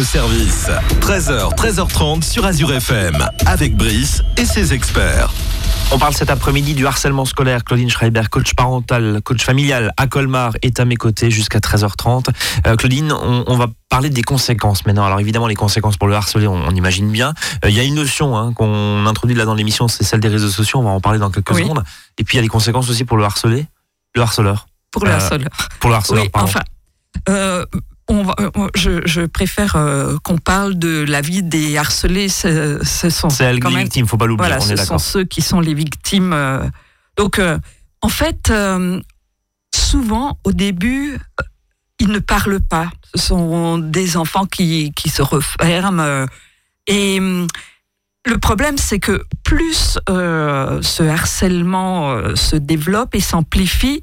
À 0.00 0.02
votre 0.02 0.12
service, 0.12 0.66
13h, 1.02 1.54
13h30 1.56 2.22
sur 2.22 2.46
Azure 2.46 2.72
FM, 2.72 3.22
avec 3.44 3.76
Brice 3.76 4.22
et 4.38 4.46
ses 4.46 4.72
experts. 4.72 5.30
On 5.92 5.98
parle 5.98 6.14
cet 6.14 6.30
après-midi 6.30 6.72
du 6.72 6.86
harcèlement 6.86 7.26
scolaire. 7.26 7.64
Claudine 7.64 7.90
Schreiber, 7.90 8.22
coach 8.30 8.54
parental, 8.54 9.20
coach 9.22 9.44
familial 9.44 9.92
à 9.98 10.06
Colmar, 10.06 10.54
est 10.62 10.80
à 10.80 10.86
mes 10.86 10.96
côtés 10.96 11.30
jusqu'à 11.30 11.58
13h30. 11.58 12.28
Euh, 12.66 12.76
Claudine, 12.76 13.12
on, 13.12 13.44
on 13.46 13.58
va 13.58 13.66
parler 13.90 14.08
des 14.08 14.22
conséquences 14.22 14.86
maintenant. 14.86 15.04
Alors 15.04 15.20
évidemment, 15.20 15.48
les 15.48 15.54
conséquences 15.54 15.98
pour 15.98 16.08
le 16.08 16.14
harcelé, 16.14 16.46
on, 16.46 16.54
on 16.54 16.74
imagine 16.74 17.10
bien. 17.10 17.34
Euh, 17.66 17.68
Il 17.68 17.76
y 17.76 17.80
a 17.80 17.84
une 17.84 17.96
notion 17.96 18.38
hein, 18.38 18.54
qu'on 18.54 19.04
introduit 19.04 19.36
là 19.36 19.44
dans 19.44 19.54
l'émission, 19.54 19.86
c'est 19.86 20.04
celle 20.04 20.20
des 20.20 20.28
réseaux 20.28 20.48
sociaux. 20.48 20.78
On 20.78 20.84
va 20.84 20.90
en 20.90 21.00
parler 21.02 21.18
dans 21.18 21.30
quelques 21.30 21.50
Oui. 21.50 21.62
secondes. 21.64 21.84
Et 22.16 22.24
puis 22.24 22.36
il 22.36 22.38
y 22.38 22.40
a 22.40 22.42
les 22.42 22.48
conséquences 22.48 22.88
aussi 22.88 23.04
pour 23.04 23.18
le 23.18 23.24
harcelé, 23.24 23.66
le 24.14 24.22
harceleur. 24.22 24.66
Pour 24.92 25.04
le 25.04 25.10
Euh, 25.10 25.16
harceleur. 25.16 25.50
Pour 25.78 25.90
le 25.90 25.96
harceleur, 25.96 26.22
Oui, 26.22 26.30
pardon. 26.30 26.48
enfin, 26.48 26.60
euh, 27.28 27.66
on 28.10 28.22
va- 28.24 28.34
euh, 28.40 28.68
je, 28.74 29.00
je 29.06 29.22
préfère 29.22 29.76
euh, 29.76 30.16
qu'on 30.24 30.38
parle 30.38 30.74
de 30.78 31.04
la 31.08 31.20
vie 31.20 31.42
des 31.42 31.76
harcelés. 31.76 32.28
Ce, 32.28 32.78
ce 32.82 33.08
sont 33.10 33.28
quand 33.60 33.68
les 33.68 33.74
même 33.76 33.84
victimes, 33.84 34.06
faut 34.06 34.16
pas 34.16 34.26
l'oublier. 34.26 34.48
Voilà, 34.48 34.60
ce 34.60 34.74
sont 34.86 34.98
ceux 34.98 35.24
qui 35.24 35.42
sont 35.42 35.60
les 35.60 35.74
victimes. 35.74 36.32
euh. 36.32 36.62
Donc, 37.16 37.38
euh, 37.38 37.58
en 38.02 38.08
fait, 38.08 38.50
souvent, 39.74 40.38
au 40.44 40.52
début, 40.52 41.18
ils 41.98 42.08
ne 42.08 42.18
parlent 42.18 42.60
pas. 42.60 42.90
Ce 43.14 43.20
sont 43.26 43.78
des 43.78 44.16
enfants 44.16 44.46
qui, 44.46 44.92
qui 44.94 45.08
se 45.10 45.22
referment. 45.22 46.26
et 46.86 47.18
hum, 47.18 47.46
le 48.26 48.38
problème, 48.38 48.76
c'est 48.78 48.98
que 48.98 49.22
plus 49.44 49.98
ce 50.08 51.02
harcèlement 51.02 52.34
se 52.36 52.56
développe 52.56 53.14
et 53.14 53.20
s'amplifie, 53.20 54.02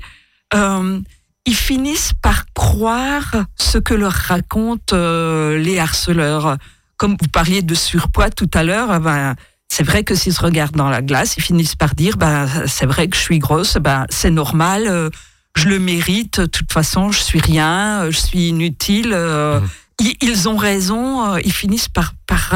ils 1.48 1.56
finissent 1.56 2.12
par 2.22 2.44
croire 2.54 3.46
ce 3.56 3.78
que 3.78 3.94
leur 3.94 4.12
racontent 4.12 4.94
euh, 4.96 5.58
les 5.58 5.80
harceleurs. 5.80 6.58
Comme 6.98 7.12
vous 7.20 7.30
parliez 7.32 7.62
de 7.62 7.74
surpoids 7.74 8.30
tout 8.30 8.50
à 8.54 8.64
l'heure, 8.64 8.94
eh 8.94 9.00
ben, 9.00 9.36
c'est 9.70 9.84
vrai 9.84 10.04
que 10.04 10.14
s'ils 10.14 10.34
se 10.34 10.42
regardent 10.42 10.76
dans 10.76 10.90
la 10.90 11.02
glace, 11.02 11.38
ils 11.38 11.44
finissent 11.44 11.76
par 11.76 11.96
dire 11.96 12.18
ben, 12.18 12.48
c'est 12.68 12.86
vrai 12.86 13.08
que 13.08 13.16
je 13.16 13.22
suis 13.22 13.40
grosse, 13.40 13.78
ben, 13.78 14.06
c'est 14.10 14.30
normal, 14.30 14.88
euh, 14.88 15.10
je 15.56 15.70
le 15.70 15.80
mérite, 15.80 16.42
de 16.42 16.46
toute 16.48 16.72
façon, 16.72 17.12
je 17.12 17.22
suis 17.22 17.40
rien, 17.40 18.02
euh, 18.02 18.12
je 18.12 18.18
suis 18.18 18.50
inutile. 18.50 19.16
Mhm. 19.16 19.68
ils, 20.02 20.16
ils 20.22 20.50
ont 20.50 20.58
raison, 20.58 21.38
ils 21.38 21.54
finissent 21.54 21.90
par, 21.90 22.14
par, 22.28 22.50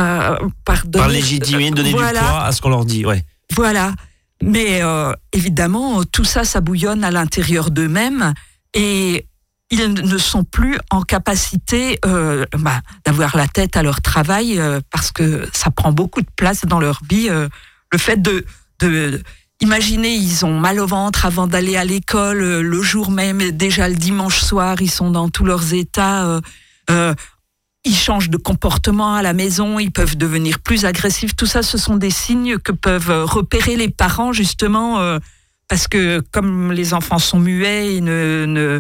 par 0.66 0.86
donner. 0.86 1.06
Par 1.06 1.08
légitimer, 1.08 1.72
donner 1.72 1.92
Voilà. 1.92 2.20
du 2.20 2.26
poids 2.26 2.44
à 2.44 2.52
ce 2.52 2.62
qu'on 2.62 2.70
leur 2.70 2.84
dit. 2.84 3.06
Ouais. 3.06 3.24
Voilà. 3.56 3.94
Mais 4.44 4.82
évidemment, 5.34 6.04
tout 6.04 6.24
ça, 6.26 6.44
ça 6.44 6.62
bouillonne 6.62 7.04
à 7.04 7.12
l'intérieur 7.12 7.72
d'eux-mêmes 7.72 8.34
et 8.74 9.26
ils 9.72 9.94
ne 9.94 10.18
sont 10.18 10.44
plus 10.44 10.78
en 10.90 11.02
capacité 11.02 11.98
euh, 12.06 12.46
bah, 12.58 12.82
d'avoir 13.06 13.38
la 13.38 13.48
tête 13.48 13.78
à 13.78 13.84
leur 13.84 14.02
travail 14.02 14.60
euh, 14.60 14.82
parce 14.92 15.12
que 15.12 15.48
ça 15.54 15.72
prend 15.72 15.94
beaucoup 15.94 16.22
de 16.22 16.30
place 16.36 16.66
dans 16.66 16.80
leur 16.80 17.00
vie. 17.10 17.30
euh, 17.30 17.48
le 17.92 17.98
fait 17.98 18.22
de, 18.22 18.46
de 18.82 19.22
imaginez, 19.62 20.14
ils 20.14 20.46
ont 20.46 20.60
mal 20.60 20.80
au 20.80 20.88
ventre 20.88 21.26
avant 21.26 21.48
d'aller 21.48 21.78
à 21.78 21.86
l'école 21.86 22.42
euh, 22.42 22.62
le 22.62 22.82
jour 22.82 23.12
même, 23.12 23.52
déjà 23.52 23.88
le 23.88 23.96
dimanche 23.96 24.42
soir, 24.42 24.82
ils 24.82 24.92
sont 24.92 25.10
dans 25.10 25.30
tous 25.30 25.46
leurs 25.46 25.74
états. 25.74 26.26
euh, 26.26 26.42
euh, 26.90 27.14
ils 27.86 27.96
changent 27.96 28.30
de 28.30 28.38
comportement 28.38 29.16
à 29.16 29.22
la 29.22 29.34
maison, 29.34 29.80
ils 29.80 29.92
peuvent 29.92 30.18
devenir 30.18 30.60
plus 30.60 30.86
agressifs. 30.86 31.36
Tout 31.36 31.48
ça, 31.48 31.64
ce 31.64 31.78
sont 31.78 31.96
des 31.96 32.12
signes 32.12 32.58
que 32.60 32.72
peuvent 32.74 33.24
repérer 33.26 33.76
les 33.76 33.90
parents 33.90 34.34
justement 34.34 35.18
parce 35.72 35.88
que 35.88 36.20
comme 36.32 36.72
les 36.72 36.94
enfants 36.94 37.18
sont 37.18 37.40
muets, 37.40 37.96
ils 37.96 38.04
ne, 38.04 38.80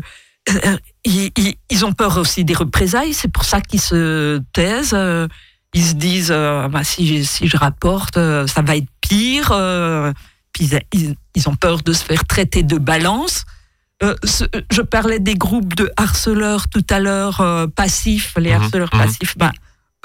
ils, 1.05 1.85
ont 1.85 1.93
peur 1.93 2.17
aussi 2.17 2.43
des 2.43 2.53
représailles. 2.53 3.13
C'est 3.13 3.31
pour 3.31 3.45
ça 3.45 3.61
qu'ils 3.61 3.81
se 3.81 4.41
taisent. 4.53 4.97
Ils 5.73 5.85
se 5.85 5.93
disent, 5.93 6.31
bah, 6.31 6.83
si, 6.83 7.25
si 7.25 7.47
je 7.47 7.55
rapporte, 7.55 8.15
ça 8.15 8.61
va 8.61 8.75
être 8.75 8.89
pire 8.99 9.53
ils, 10.59 11.49
ont 11.49 11.55
peur 11.55 11.81
de 11.81 11.93
se 11.93 12.03
faire 12.03 12.25
traiter 12.25 12.63
de 12.63 12.77
balance. 12.77 13.43
Euh, 14.03 14.15
je 14.71 14.81
parlais 14.81 15.19
des 15.19 15.35
groupes 15.35 15.75
de 15.75 15.91
harceleurs 15.95 16.67
tout 16.69 16.85
à 16.89 16.99
l'heure, 16.99 17.39
euh, 17.41 17.67
passifs, 17.67 18.33
les 18.37 18.49
mhm, 18.49 18.61
harceleurs 18.61 18.89
mhm. 18.93 18.99
passifs. 18.99 19.37
Ben, 19.37 19.51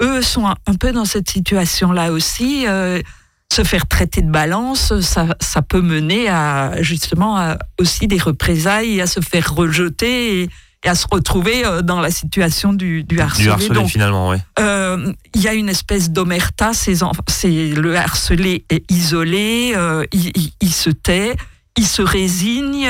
eux 0.01 0.21
sont 0.21 0.45
un, 0.45 0.75
peu 0.79 0.91
dans 0.91 1.05
cette 1.05 1.29
situation-là 1.29 2.11
aussi. 2.11 2.65
Euh, 3.51 3.55
se 3.55 3.63
faire 3.63 3.87
traiter 3.87 4.21
de 4.21 4.29
balance, 4.29 4.99
ça, 5.01 5.35
ça 5.39 5.61
peut 5.61 5.81
mener 5.81 6.29
à 6.29 6.81
justement 6.81 7.55
aussi 7.79 8.07
des 8.07 8.19
représailles, 8.19 9.01
à 9.01 9.07
se 9.07 9.19
faire 9.19 9.55
rejeter 9.55 10.43
et, 10.43 10.49
à 10.85 10.95
se 10.95 11.07
retrouver 11.11 11.65
euh, 11.65 11.81
dans 11.81 11.99
la 11.99 12.11
situation 12.11 12.71
du, 12.71 13.03
du 13.03 13.19
harcelé. 13.19 13.51
Du 13.67 13.87
finalement, 13.87 14.29
oui. 14.29 14.37
Euh, 14.59 15.11
il 15.33 15.41
y 15.41 15.47
a 15.47 15.53
une 15.53 15.69
espèce 15.69 16.11
d'omerta, 16.11 16.71
c'est 16.73 16.93
le 16.93 17.95
harcelé 17.95 18.63
est 18.69 18.89
isolé, 18.91 19.73
euh, 19.75 20.05
il, 20.13 20.73
se 20.73 20.89
tait, 20.89 21.35
il 21.77 21.87
se 21.87 22.01
résigne, 22.01 22.87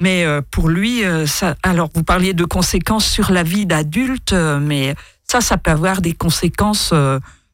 mais 0.00 0.26
pour 0.50 0.68
lui, 0.68 1.02
ça, 1.26 1.56
alors 1.62 1.88
vous 1.94 2.02
parliez 2.02 2.32
de 2.32 2.44
conséquences 2.44 3.06
sur 3.06 3.30
la 3.30 3.42
vie 3.42 3.66
d'adulte, 3.66 4.32
mais 4.32 4.94
ça, 5.24 5.40
ça 5.40 5.56
peut 5.56 5.70
avoir 5.70 6.00
des 6.00 6.14
conséquences... 6.14 6.92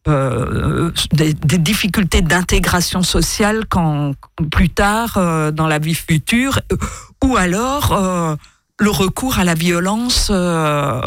des, 0.06 1.34
des, 1.34 1.58
difficultés 1.58 2.22
d'intégration 2.22 3.02
sociale 3.02 3.64
quand 3.68 4.14
plus 4.50 4.70
tard 4.70 5.18
dans 5.52 5.66
la 5.66 5.78
vie 5.78 5.94
future, 5.94 6.60
ou 7.22 7.36
alors 7.36 8.38
le 8.80 8.90
recours 8.90 9.38
à 9.38 9.44
la 9.44 9.54
violence, 9.54 10.28
euh, 10.32 11.00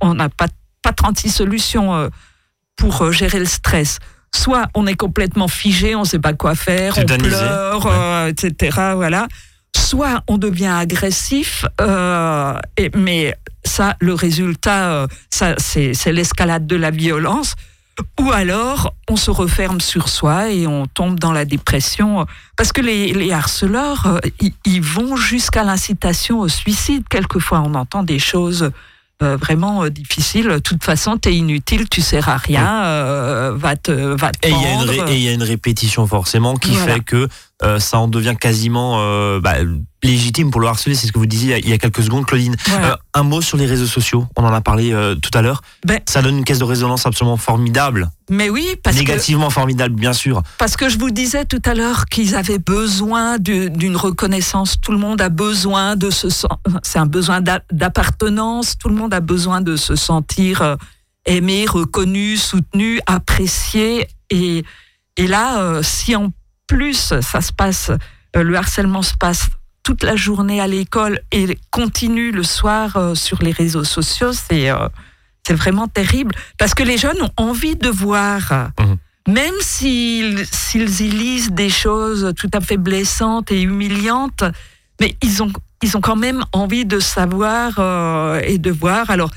on 0.00 0.14
n'a 0.14 0.28
pas, 0.28 0.46
pas 0.82 0.92
36 0.92 1.30
solutions 1.30 1.94
euh, 1.94 2.08
pour 2.76 3.02
euh, 3.02 3.12
gérer 3.12 3.38
le 3.38 3.46
stress. 3.46 3.98
Soit 4.34 4.66
on 4.74 4.86
est 4.86 4.94
complètement 4.94 5.48
figé, 5.48 5.94
on 5.94 6.00
ne 6.00 6.06
sait 6.06 6.18
pas 6.18 6.34
quoi 6.34 6.54
faire, 6.54 6.98
on 6.98 7.04
pleure, 7.04 8.26
etc. 8.28 8.92
Voilà. 8.94 9.26
Soit 9.84 10.22
on 10.28 10.38
devient 10.38 10.66
agressif, 10.66 11.64
et, 12.76 12.90
mais 12.94 13.34
ça, 13.64 13.96
le 14.00 14.14
résultat, 14.14 15.06
ça, 15.30 15.54
c'est 15.58 16.12
l'escalade 16.12 16.66
de 16.66 16.76
la 16.76 16.90
violence 16.90 17.54
ou 18.20 18.32
alors 18.32 18.94
on 19.08 19.16
se 19.16 19.30
referme 19.30 19.80
sur 19.80 20.08
soi 20.08 20.50
et 20.50 20.66
on 20.66 20.86
tombe 20.86 21.18
dans 21.18 21.32
la 21.32 21.44
dépression. 21.44 22.26
Parce 22.56 22.72
que 22.72 22.80
les, 22.80 23.32
harceleurs, 23.32 24.06
euh, 24.06 24.46
ils 24.64 24.82
vont 24.82 25.16
jusqu'à 25.16 25.64
l'incitation 25.64 26.40
au 26.40 26.48
suicide. 26.48 27.04
Quelquefois, 27.08 27.60
on 27.60 27.74
entend 27.74 28.02
des 28.02 28.18
choses 28.18 28.70
euh, 29.22 29.36
vraiment 29.36 29.84
euh, 29.84 29.90
difficiles. 29.90 30.48
De 30.48 30.58
toute 30.58 30.82
façon, 30.82 31.18
tu 31.18 31.28
es 31.28 31.36
inutile, 31.36 31.88
tu 31.88 32.00
sers 32.00 32.28
à 32.28 32.36
rien, 32.36 33.52
va 33.52 33.76
te, 33.76 33.92
va 33.92 34.32
te 34.32 34.48
Et 34.48 34.50
il 34.50 35.22
y, 35.22 35.28
a 35.28 35.32
une 35.32 35.42
répétition 35.42 36.06
forcément 36.06 36.56
qui 36.56 36.74
fait 36.74 37.00
que 37.00 37.28
ça 37.78 37.98
en 37.98 38.08
devient 38.08 38.36
quasiment 38.38 38.98
bah, 39.40 39.56
légitime 40.04 40.50
pour 40.50 40.60
le 40.60 40.68
harceler, 40.68 40.94
c'est 40.94 41.06
ce 41.06 41.12
que 41.12 41.18
vous 41.18 41.26
disiez 41.26 41.58
il 41.58 41.68
y 41.68 41.72
a 41.72 41.78
quelques 41.78 42.02
secondes, 42.02 42.26
Claudine. 42.26 42.56
Euh, 42.70 42.94
un 43.14 43.22
mot 43.22 43.40
sur 43.40 43.56
les 43.56 43.66
réseaux 43.66 43.86
sociaux, 43.86 44.26
on 44.36 44.44
en 44.44 44.52
a 44.52 44.60
parlé 44.60 44.92
euh, 44.92 45.14
tout 45.14 45.30
à 45.34 45.42
l'heure. 45.42 45.62
Ben, 45.84 46.00
ça 46.06 46.22
donne 46.22 46.38
une 46.38 46.44
caisse 46.44 46.58
de 46.58 46.64
résonance 46.64 47.06
absolument 47.06 47.36
formidable. 47.36 48.10
Mais 48.30 48.50
oui, 48.50 48.76
parce 48.82 48.96
Négativement 48.96 49.50
formidable, 49.50 49.94
bien 49.94 50.12
sûr. 50.12 50.42
Parce 50.58 50.76
que 50.76 50.88
je 50.88 50.98
vous 50.98 51.10
disais 51.10 51.44
tout 51.44 51.60
à 51.64 51.74
l'heure 51.74 52.06
qu'ils 52.06 52.34
avaient 52.34 52.58
besoin 52.58 53.38
d'une 53.38 53.96
reconnaissance. 53.96 54.80
Tout 54.80 54.92
le 54.92 54.98
monde 54.98 55.20
a 55.20 55.28
besoin 55.28 55.96
de 55.96 56.10
se 56.10 56.28
c'est 56.82 56.98
un 56.98 57.06
besoin 57.06 57.40
d'appartenance. 57.72 58.78
Tout 58.78 58.88
le 58.88 58.94
monde 58.94 59.12
a 59.12 59.20
besoin 59.20 59.60
de 59.60 59.76
se 59.76 59.96
sentir 59.96 60.62
euh, 60.62 60.76
aimé, 61.26 61.66
reconnu, 61.68 62.36
soutenu, 62.36 63.00
apprécié. 63.06 64.06
Et, 64.30 64.64
et 65.16 65.26
là, 65.26 65.82
si 65.82 66.16
en 66.16 66.32
plus 66.66 67.14
ça 67.20 67.40
se 67.40 67.52
passe, 67.52 67.90
le 68.34 68.56
harcèlement 68.56 69.02
se 69.02 69.14
passe 69.14 69.48
toute 69.84 70.02
la 70.02 70.16
journée 70.16 70.60
à 70.60 70.66
l'école 70.66 71.20
et 71.30 71.58
continue 71.70 72.32
le 72.32 72.42
soir 72.42 72.96
euh, 72.96 73.14
sur 73.14 73.42
les 73.42 73.52
réseaux 73.52 73.84
sociaux, 73.84 74.32
c'est 74.32 74.70
euh, 74.70 74.88
c'est 75.46 75.54
vraiment 75.54 75.86
terrible. 75.86 76.34
Parce 76.58 76.74
que 76.74 76.82
les 76.82 76.96
jeunes 76.96 77.20
ont 77.20 77.32
envie 77.36 77.76
de 77.76 77.90
voir, 77.90 78.70
mhm. 78.80 78.96
même 79.28 79.54
s'ils 79.60 80.44
s'ils 80.50 81.02
y 81.02 81.10
lisent 81.10 81.52
des 81.52 81.68
choses 81.68 82.32
tout 82.34 82.50
à 82.54 82.60
fait 82.62 82.78
blessantes 82.78 83.52
et 83.52 83.60
humiliantes, 83.60 84.44
mais 85.00 85.16
ils 85.22 85.42
ont, 85.42 85.52
ils 85.82 85.96
ont 85.98 86.00
quand 86.00 86.16
même 86.16 86.42
envie 86.52 86.86
de 86.86 86.98
savoir 86.98 87.74
euh, 87.78 88.40
et 88.42 88.56
de 88.56 88.70
voir. 88.70 89.10
Alors, 89.10 89.30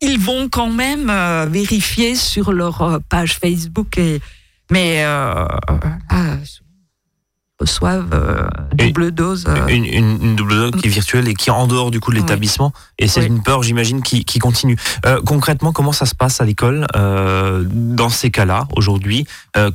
ils 0.00 0.18
vont 0.18 0.48
quand 0.48 0.70
même 0.70 1.12
vérifier 1.50 2.14
sur 2.14 2.52
leur 2.52 3.00
page 3.10 3.36
Facebook, 3.38 3.98
et, 3.98 4.22
mais 4.70 5.04
ah, 5.04 5.58
reçoivent 7.58 8.10
euh, 8.12 8.46
double 8.74 9.12
dose. 9.12 9.46
Euh. 9.48 9.66
Une, 9.68 10.36
double 10.36 10.54
dose 10.54 10.70
qui 10.72 10.88
est 10.88 10.90
virtuelle 10.90 11.26
et 11.28 11.34
qui 11.34 11.48
est 11.48 11.52
en 11.52 11.66
dehors 11.66 11.90
du 11.90 12.00
coup 12.00 12.10
de 12.10 12.16
l'établissement. 12.16 12.72
Et 12.98 13.08
c'est 13.08 13.24
une 13.24 13.42
peur, 13.42 13.62
j'imagine, 13.62 14.02
qui, 14.02 14.38
continue. 14.38 14.76
Euh, 15.06 15.20
concrètement, 15.24 15.72
comment 15.72 15.92
ça 15.92 16.06
se 16.06 16.14
passe 16.14 16.40
à 16.40 16.44
l'école 16.44 16.86
dans 16.94 18.08
ces 18.08 18.30
cas-là 18.30 18.68
aujourd'hui? 18.76 19.26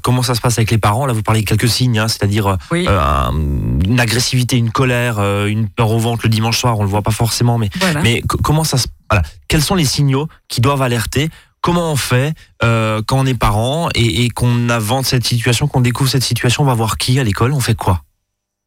Comment 0.02 0.22
ça 0.22 0.36
se 0.36 0.42
passe 0.42 0.58
avec 0.58 0.72
les 0.72 0.78
parents? 0.78 1.06
Là, 1.06 1.14
vous 1.14 1.24
parlez 1.24 1.42
de 1.42 1.48
quelques 1.48 1.70
signes, 1.70 2.00
hein, 2.00 2.08
c'est-à-dire 2.08 2.58
une 2.72 4.00
agressivité, 4.00 4.58
une 4.58 4.72
colère, 4.72 5.20
une 5.46 5.68
peur 5.68 5.92
au 5.92 6.00
ventre 6.00 6.22
le 6.24 6.30
dimanche 6.30 6.60
soir. 6.60 6.80
On 6.80 6.84
le 6.84 6.90
voit 6.90 7.02
pas 7.02 7.12
forcément, 7.12 7.58
mais 7.58 7.70
mais 8.04 8.22
comment 8.44 8.64
ça 8.64 8.78
se 8.78 8.88
voilà. 9.10 9.26
Quels 9.50 9.62
sont 9.62 9.76
les 9.76 9.86
signaux 9.86 10.30
qui 10.48 10.62
doivent 10.62 10.82
alerter 10.82 11.30
comment 11.62 11.92
on 11.92 11.96
fait 11.96 12.34
euh, 12.64 13.02
quand 13.06 13.20
on 13.20 13.26
est 13.26 13.38
parent 13.38 13.90
et, 13.96 14.30
qu'on 14.30 14.70
avance 14.70 15.08
cette 15.08 15.26
situation, 15.26 15.68
qu'on 15.68 15.82
découvre 15.82 16.10
cette 16.10 16.24
situation, 16.24 16.64
on 16.64 16.66
va 16.66 16.74
voir 16.74 16.98
qui 16.98 17.20
à 17.20 17.24
l'école, 17.24 17.54
on 17.54 17.60
fait 17.60 17.76
quoi? 17.76 18.04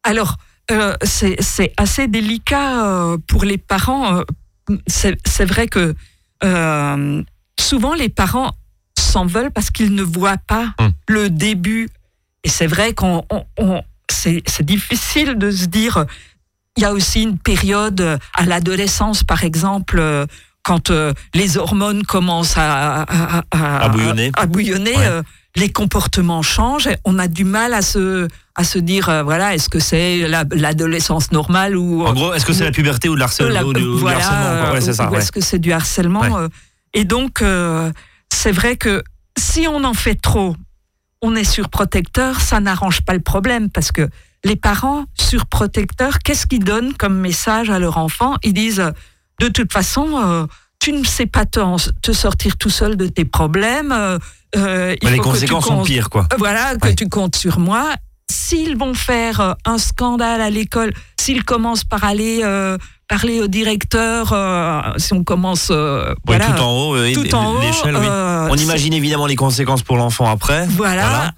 Alors, 0.03 0.37
euh, 0.71 0.95
c'est 1.03 1.73
assez 1.77 2.07
délicat 2.07 2.85
euh, 2.85 3.17
pour 3.27 3.43
les 3.43 3.57
parents. 3.57 4.21
C'est 4.87 5.45
vrai 5.45 5.67
que 5.67 5.93
souvent 7.59 7.93
les 7.93 8.09
parents 8.09 8.51
s'en 8.97 9.25
veulent 9.25 9.51
parce 9.51 9.69
qu'ils 9.71 9.93
ne 9.93 10.03
voient 10.03 10.37
pas 10.37 10.73
hum. 10.79 10.91
le 11.07 11.29
début. 11.29 11.89
Et 12.43 12.49
c'est 12.49 12.67
vrai 12.67 12.93
qu'on 12.93 13.23
c'est 14.09 14.65
difficile 14.65 15.35
de 15.35 15.51
se 15.51 15.65
dire. 15.65 16.05
Il 16.77 16.81
y 16.81 16.85
a 16.85 16.91
aussi 16.91 17.23
une 17.23 17.37
période 17.37 18.19
à 18.33 18.45
l'adolescence, 18.45 19.23
par 19.23 19.45
exemple, 19.45 20.27
quand 20.65 20.89
euh, 20.89 21.13
les 21.35 21.57
hormones 21.57 22.03
commencent 22.03 22.57
à, 22.57 23.05
à, 23.51 23.89
bouillonner, 23.89 24.31
à 24.35 24.47
bouillonner 24.47 24.95
euh, 24.97 25.21
les 25.55 25.71
comportements 25.71 26.41
changent. 26.41 26.89
On 27.05 27.19
a 27.19 27.27
du 27.27 27.43
mal 27.43 27.75
à 27.75 27.83
se, 27.83 28.27
à 28.55 28.63
se 28.63 28.79
dire, 28.79 29.07
euh, 29.07 29.21
voilà, 29.21 29.53
est-ce 29.53 29.69
que 29.69 29.79
c'est 29.79 30.27
l'adolescence 30.27 31.31
normale 31.31 31.77
ou... 31.77 32.03
En 32.03 32.13
gros, 32.13 32.33
est-ce 32.33 32.45
que 32.45 32.51
c'est 32.51 32.63
la 32.63 32.71
puberté 32.71 33.07
ou 33.07 33.15
le 33.15 33.21
harcèlement, 33.21 33.61
ou, 33.61 34.03
ou 34.03 34.09
est-ce 34.09 35.31
que 35.31 35.39
c'est 35.39 35.59
du 35.59 35.71
harcèlement 35.71 36.23
Et 36.95 37.05
donc, 37.05 37.43
c'est 38.33 38.51
vrai 38.51 38.75
que 38.75 39.03
si 39.37 39.67
on 39.67 39.83
en 39.83 39.93
fait 39.93 40.15
trop, 40.15 40.55
on 41.21 41.35
est 41.35 41.43
surprotecteur, 41.43 42.41
ça 42.41 42.59
n'arrange 42.59 43.01
pas 43.01 43.13
le 43.13 43.19
problème 43.19 43.69
parce 43.69 43.91
que 43.91 44.09
les 44.43 44.55
parents 44.55 45.05
surprotecteurs, 45.13 46.19
qu'est-ce 46.19 46.47
qu'ils 46.47 46.63
donnent 46.63 46.93
comme 46.93 47.19
message 47.19 47.69
à 47.69 47.77
leur 47.77 47.97
enfant? 47.97 48.35
Ils 48.43 48.53
disent 48.53 48.91
de 49.39 49.47
toute 49.47 49.71
façon, 49.71 50.21
euh, 50.23 50.45
tu 50.79 50.91
ne 50.93 51.03
sais 51.03 51.25
pas 51.25 51.45
te, 51.45 52.11
sortir 52.11 52.57
tout 52.57 52.69
seul 52.69 52.95
de 52.95 53.07
tes 53.07 53.25
problèmes. 53.25 53.91
Euh, 53.91 54.17
euh, 54.55 54.95
les 55.01 55.17
conséquences 55.17 55.65
sont 55.65 55.83
pires, 55.83 56.09
quoi. 56.09 56.27
Voilà, 56.37 56.75
que 56.77 56.89
tu 56.89 57.09
comptes 57.09 57.35
sur 57.35 57.59
moi. 57.59 57.93
S'ils 58.31 58.77
vont 58.77 58.93
faire 58.93 59.55
un 59.65 59.77
scandale 59.77 60.41
à 60.41 60.49
l'école, 60.49 60.93
s'ils 61.19 61.43
commencent 61.43 61.83
par 61.83 62.03
aller 62.03 62.43
parler 63.07 63.41
au 63.41 63.47
directeur, 63.47 64.33
si 64.97 65.13
on 65.13 65.23
commence 65.23 65.71
voilà, 66.25 66.45
tout 66.47 66.61
en 66.61 66.71
haut, 66.71 67.13
tout 67.13 67.35
en 67.35 67.59
l'échelle, 67.59 67.95
on 67.95 68.55
imagine 68.55 68.93
évidemment 68.93 69.25
les 69.25 69.35
conséquences 69.35 69.83
pour 69.83 69.97
l'enfant 69.97 70.29
après. 70.29 70.65
Voilà. 70.67 71.31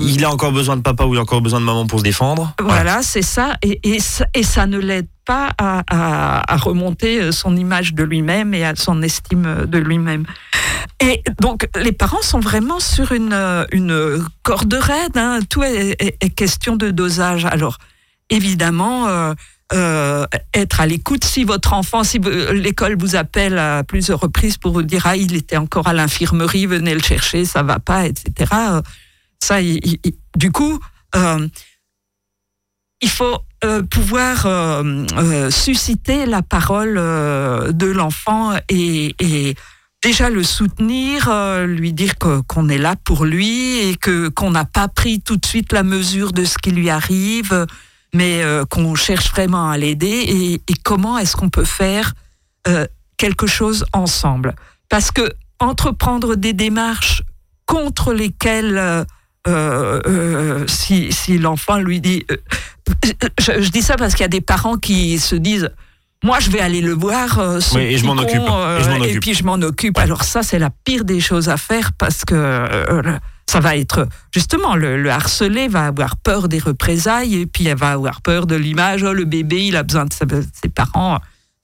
il 0.00 0.24
a 0.24 0.30
encore 0.30 0.52
besoin 0.52 0.76
de 0.76 0.82
papa 0.82 1.04
ou 1.04 1.14
il 1.14 1.18
a 1.18 1.22
encore 1.22 1.40
besoin 1.40 1.60
de 1.60 1.64
maman 1.64 1.86
pour 1.86 2.00
se 2.00 2.04
défendre. 2.04 2.54
Voilà, 2.60 3.02
c'est 3.02 3.22
ça. 3.22 3.54
Et, 3.62 3.80
et, 3.84 3.98
et 4.34 4.42
ça 4.42 4.66
ne 4.66 4.78
l'aide 4.78 5.08
pas 5.24 5.52
à, 5.58 6.56
remonter 6.56 7.32
son 7.32 7.56
image 7.56 7.94
de 7.94 8.04
lui-même 8.04 8.54
et 8.54 8.64
à 8.64 8.74
son 8.74 9.02
estime 9.02 9.66
de 9.66 9.78
lui-même. 9.78 10.24
Et 11.00 11.22
donc, 11.40 11.68
les 11.76 11.92
parents 11.92 12.22
sont 12.22 12.40
vraiment 12.40 12.80
sur 12.80 13.12
une, 13.12 13.34
une 13.72 14.24
corde 14.42 14.74
raide. 14.74 15.16
Hein. 15.16 15.40
Tout 15.48 15.62
est, 15.62 16.34
question 16.34 16.76
de 16.76 16.90
dosage. 16.90 17.44
Alors, 17.44 17.78
évidemment, 18.30 19.34
euh, 19.72 20.04
euh, 20.14 20.26
être 20.52 20.80
à 20.80 20.86
l'écoute. 20.86 21.24
Si 21.24 21.44
votre 21.44 21.72
enfant, 21.72 22.04
si 22.04 22.18
l'école 22.18 22.96
vous 22.98 23.16
appelle 23.16 23.58
à 23.58 23.82
plusieurs 23.82 24.20
reprises 24.20 24.58
pour 24.58 24.72
vous 24.72 24.82
dire 24.82 25.06
ah 25.06 25.16
il 25.16 25.34
était 25.34 25.56
encore 25.56 25.88
à 25.88 25.92
l'infirmerie, 25.92 26.66
venez 26.66 26.94
le 26.94 27.00
chercher, 27.00 27.44
ça 27.44 27.62
va 27.62 27.78
pas, 27.78 28.06
etc. 28.06 28.50
Euh, 28.52 28.82
ça, 29.42 29.56
du 30.36 30.52
coup, 30.52 30.78
euh, 31.16 31.48
il 33.00 33.08
faut 33.08 33.38
pouvoir 33.90 34.46
susciter 35.50 36.26
la 36.26 36.42
parole 36.42 36.94
de 36.94 37.86
l'enfant 37.86 38.52
et, 38.68 39.54
déjà 40.02 40.30
le 40.30 40.42
soutenir, 40.42 41.30
lui 41.66 41.92
dire 41.92 42.14
qu'on 42.18 42.68
est 42.68 42.78
là 42.78 42.94
pour 43.04 43.24
lui 43.24 43.78
et 43.78 43.96
que 43.96 44.28
qu'on 44.28 44.50
n'a 44.50 44.64
pas 44.64 44.88
pris 44.88 45.20
tout 45.20 45.36
de 45.36 45.44
suite 45.46 45.72
la 45.72 45.82
mesure 45.82 46.32
de 46.32 46.44
ce 46.44 46.56
qui 46.58 46.70
lui 46.70 46.90
arrive 46.90 47.66
mais 48.14 48.42
euh, 48.42 48.64
qu'on 48.64 48.94
cherche 48.94 49.30
vraiment 49.30 49.68
à 49.68 49.76
l'aider 49.76 50.60
et, 50.66 50.74
comment 50.82 51.18
est-ce 51.18 51.36
qu'on 51.36 51.50
peut 51.50 51.64
faire 51.64 52.14
euh, 52.68 52.86
quelque 53.16 53.46
chose 53.46 53.84
ensemble. 53.92 54.54
Parce 54.88 55.10
que 55.10 55.32
entreprendre 55.58 56.36
des 56.36 56.52
démarches 56.52 57.22
contre 57.66 58.14
lesquelles 58.14 59.04
euh, 59.46 60.64
si, 60.68 61.12
si 61.12 61.38
l'enfant 61.38 61.78
lui 61.78 62.00
dit, 62.00 62.24
je, 63.40 63.70
dis 63.70 63.82
ça 63.82 63.96
parce 63.96 64.14
qu'il 64.14 64.22
y 64.22 64.24
a 64.24 64.28
des 64.28 64.40
parents 64.40 64.76
qui 64.76 65.18
se 65.18 65.34
disent, 65.34 65.70
moi 66.24 66.40
je 66.40 66.50
vais 66.50 66.60
aller 66.60 66.80
le 66.80 66.92
voir, 66.92 67.38
oui, 67.74 67.82
et 67.82 67.98
je 67.98 68.04
m'en 68.04 68.16
occupe. 68.16 68.42
et, 69.04 69.20
puis 69.20 69.34
je 69.34 69.44
m'en 69.44 69.54
occupe. 69.54 69.98
Alors 69.98 70.24
ça 70.24 70.42
c'est 70.42 70.58
la 70.58 70.70
pire 70.70 71.04
des 71.04 71.20
choses 71.20 71.48
à 71.48 71.56
faire 71.56 71.92
parce 71.96 72.24
que 72.24 72.66
ça 73.46 73.60
va 73.60 73.76
être 73.76 74.08
justement 74.32 74.74
le, 74.74 75.10
harcelé 75.10 75.68
va 75.68 75.86
avoir 75.86 76.16
peur 76.16 76.48
des 76.48 76.58
représailles 76.58 77.36
et 77.36 77.46
puis 77.46 77.66
elle 77.66 77.76
va 77.76 77.92
avoir 77.92 78.22
peur 78.22 78.46
de 78.46 78.56
l'image. 78.56 79.02
Oh, 79.02 79.12
le 79.12 79.24
bébé, 79.24 79.66
il 79.66 79.76
a 79.76 79.82
besoin 79.82 80.06
de 80.06 80.12
ses 80.12 80.68
parents. 80.68 81.18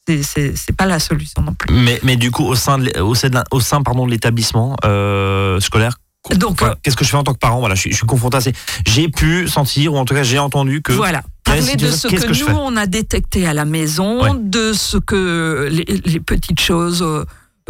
C'est 0.06 0.76
pas 0.76 0.86
la 0.86 0.98
solution 0.98 1.42
non 1.42 1.54
plus. 1.54 1.72
Mais, 1.72 2.00
mais 2.02 2.16
du 2.16 2.30
coup, 2.30 2.44
au 2.44 2.54
sein 2.54 2.78
de, 2.78 3.00
au 3.00 3.14
sein, 3.14 3.30
au 3.50 3.60
sein 3.60 3.82
pardon 3.82 4.06
de 4.06 4.10
l'établissement 4.10 4.76
euh, 4.84 5.60
scolaire, 5.60 5.96
euh, 6.32 6.74
qu'est-ce 6.82 6.96
que 6.96 7.04
je 7.04 7.10
fais 7.10 7.16
en 7.16 7.22
tant 7.22 7.32
que 7.32 7.38
parent? 7.38 7.60
Voilà, 7.60 7.74
je 7.74 7.80
suis, 7.80 7.90
je 7.92 7.96
suis 7.96 8.06
confronté 8.06 8.36
à 8.36 8.40
ces. 8.40 8.52
J'ai 8.86 9.08
pu 9.08 9.48
sentir, 9.48 9.94
ou 9.94 9.98
en 9.98 10.04
tout 10.04 10.14
cas, 10.14 10.22
j'ai 10.22 10.38
entendu 10.38 10.82
que. 10.82 10.92
Voilà. 10.92 11.22
Parler 11.56 11.76
de 11.76 11.90
ce 11.90 12.08
que, 12.08 12.50
nous, 12.50 12.56
on 12.56 12.76
a 12.76 12.86
détecté 12.86 13.46
à 13.46 13.54
la 13.54 13.64
maison, 13.64 14.34
de 14.34 14.72
ce 14.72 14.96
que 14.96 15.68
les, 15.70 16.20
petites 16.20 16.60
choses 16.60 17.02
euh, 17.02 17.24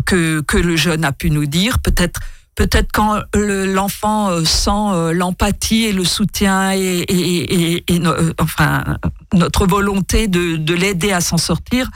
que, 0.06 0.40
que 0.40 0.56
le 0.56 0.76
jeune 0.76 1.04
a 1.04 1.12
pu 1.12 1.30
nous 1.30 1.46
dire, 1.46 1.78
peut-être 1.78 2.20
peut-être 2.60 2.92
quand 2.92 3.22
l'enfant 3.34 4.30
euh, 4.30 4.44
sent 4.44 4.70
euh, 4.70 5.12
l'empathie 5.14 5.84
et 5.84 5.92
le 5.92 6.04
soutien 6.04 6.72
et, 6.72 7.84
euh, 7.90 8.32
enfin 8.38 8.84
notre 9.32 9.66
volonté 9.66 10.28
de, 10.28 10.74
l'aider 10.74 11.12
à 11.12 11.22
s'en 11.22 11.38
sortir, 11.38 11.90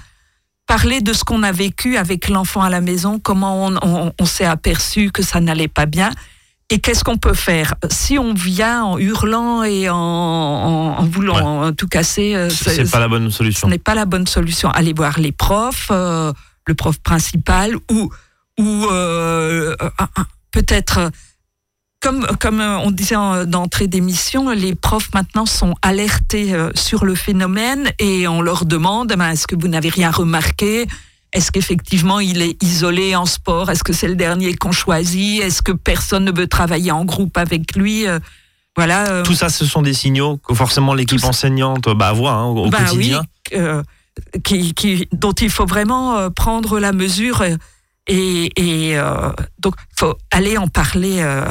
parler 0.67 1.03
de 1.03 1.13
ce 1.13 1.23
qu'on 1.23 1.43
a 1.43 1.53
vécu 1.53 1.99
avec 1.99 2.29
l'enfant 2.29 2.63
à 2.63 2.71
la 2.71 2.81
maison, 2.81 3.19
comment 3.19 3.71
on, 4.19 4.25
s'est 4.25 4.47
aperçu 4.47 5.11
que 5.11 5.23
ça 5.23 5.41
n'allait 5.41 5.69
pas 5.69 5.85
bien. 5.85 6.11
Et 6.71 6.79
qu'est-ce 6.81 7.05
qu'on 7.05 7.19
peut 7.19 7.35
faire? 7.35 7.75
Si 7.91 8.19
on 8.19 8.33
vient 8.33 8.85
en 8.85 8.99
hurlant 8.99 9.63
et 9.63 9.89
en, 9.91 11.05
voulant 11.05 11.73
tout 11.73 11.87
casser, 11.87 12.49
c'est 12.51 12.91
pas 12.91 13.01
la 13.01 13.09
bonne 13.09 13.31
solution. 13.31 13.69
Ce 13.69 13.71
n'est 13.71 13.79
pas 13.79 13.95
la 13.95 14.07
bonne 14.07 14.27
solution. 14.27 14.71
Allez 14.71 14.95
voir 14.95 15.21
les 15.21 15.33
profs, 15.33 15.91
le 15.91 16.75
prof 16.75 16.99
principal 17.01 17.77
ou 17.91 18.11
ou 18.59 18.87
peut-être 20.51 21.11
comme, 22.05 22.27
comme 22.39 22.61
on 22.61 22.91
disait 22.91 23.17
d'entrée 23.47 23.87
d'émission, 23.87 24.51
les 24.51 24.75
profs 24.75 25.09
maintenant 25.15 25.47
sont 25.47 25.75
alertés 25.81 26.53
euh, 26.53 26.69
sur 26.75 27.07
le 27.07 27.15
phénomène 27.15 27.91
et 27.99 28.29
on 28.29 28.43
leur 28.43 28.67
demande 28.67 29.15
ben, 29.17 29.31
est-ce 29.31 29.47
que 29.47 29.57
vous 29.57 29.69
n'avez 29.69 29.89
rien 29.89 30.11
remarqué? 30.11 30.87
Est-ce 31.35 31.53
qu'effectivement 31.53 32.21
il 32.21 32.41
est 32.41 32.63
isolé 32.63 33.15
en 33.15 33.27
sport? 33.27 33.71
Est-ce 33.71 33.85
que 33.85 33.93
c'est 33.93 34.09
le 34.09 34.17
dernier 34.17 34.55
qu'on 34.55 34.73
choisit? 34.73 35.43
Est-ce 35.43 35.61
que 35.61 35.73
personne 35.73 36.25
ne 36.25 36.33
veut 36.33 36.47
travailler 36.47 36.91
en 36.91 37.05
groupe 37.05 37.37
avec 37.37 37.77
lui? 37.77 38.07
Euh, 38.07 38.19
voilà. 38.77 39.09
Euh. 39.09 39.23
Tout 39.23 39.35
ça, 39.35 39.51
ce 39.51 39.67
sont 39.67 39.83
des 39.83 39.95
signaux 39.95 40.39
que 40.39 40.55
forcément 40.55 40.95
l'équipe 40.95 41.23
enseignante 41.25 41.89
bah, 41.95 42.13
voit 42.13 42.33
hein, 42.33 42.45
au, 42.47 42.71
ben 42.71 42.85
quotidien. 42.85 43.23
qui, 44.43 44.75
qui, 44.75 45.09
dont 45.13 45.33
il 45.33 45.51
faut 45.51 45.67
vraiment 45.67 46.31
prendre 46.31 46.81
la 46.81 46.93
mesure 46.93 47.45
et, 48.07 48.51
et 48.57 48.99
euh, 48.99 49.31
donc, 49.59 49.75
il 49.93 49.99
faut 49.99 50.15
aller 50.31 50.59
en 50.59 50.69
parler 50.69 51.21
euh, 51.21 51.47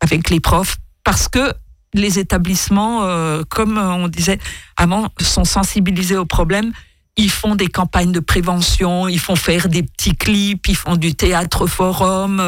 avec 0.00 0.30
les 0.30 0.40
profs 0.40 0.76
parce 1.04 1.28
que 1.28 1.52
les 1.92 2.18
établissements, 2.18 3.04
euh, 3.04 3.42
comme 3.48 3.76
on 3.76 4.08
disait 4.08 4.38
avant, 4.76 5.08
sont 5.20 5.44
sensibilisés 5.44 6.16
au 6.16 6.24
problème. 6.24 6.72
Ils 7.16 7.30
font 7.30 7.54
des 7.54 7.66
campagnes 7.66 8.12
de 8.12 8.20
prévention, 8.20 9.08
ils 9.08 9.18
font 9.18 9.36
faire 9.36 9.68
des 9.68 9.82
petits 9.82 10.16
clips, 10.16 10.68
ils 10.68 10.76
font 10.76 10.96
du 10.96 11.14
théâtre 11.14 11.66
forum, 11.66 12.42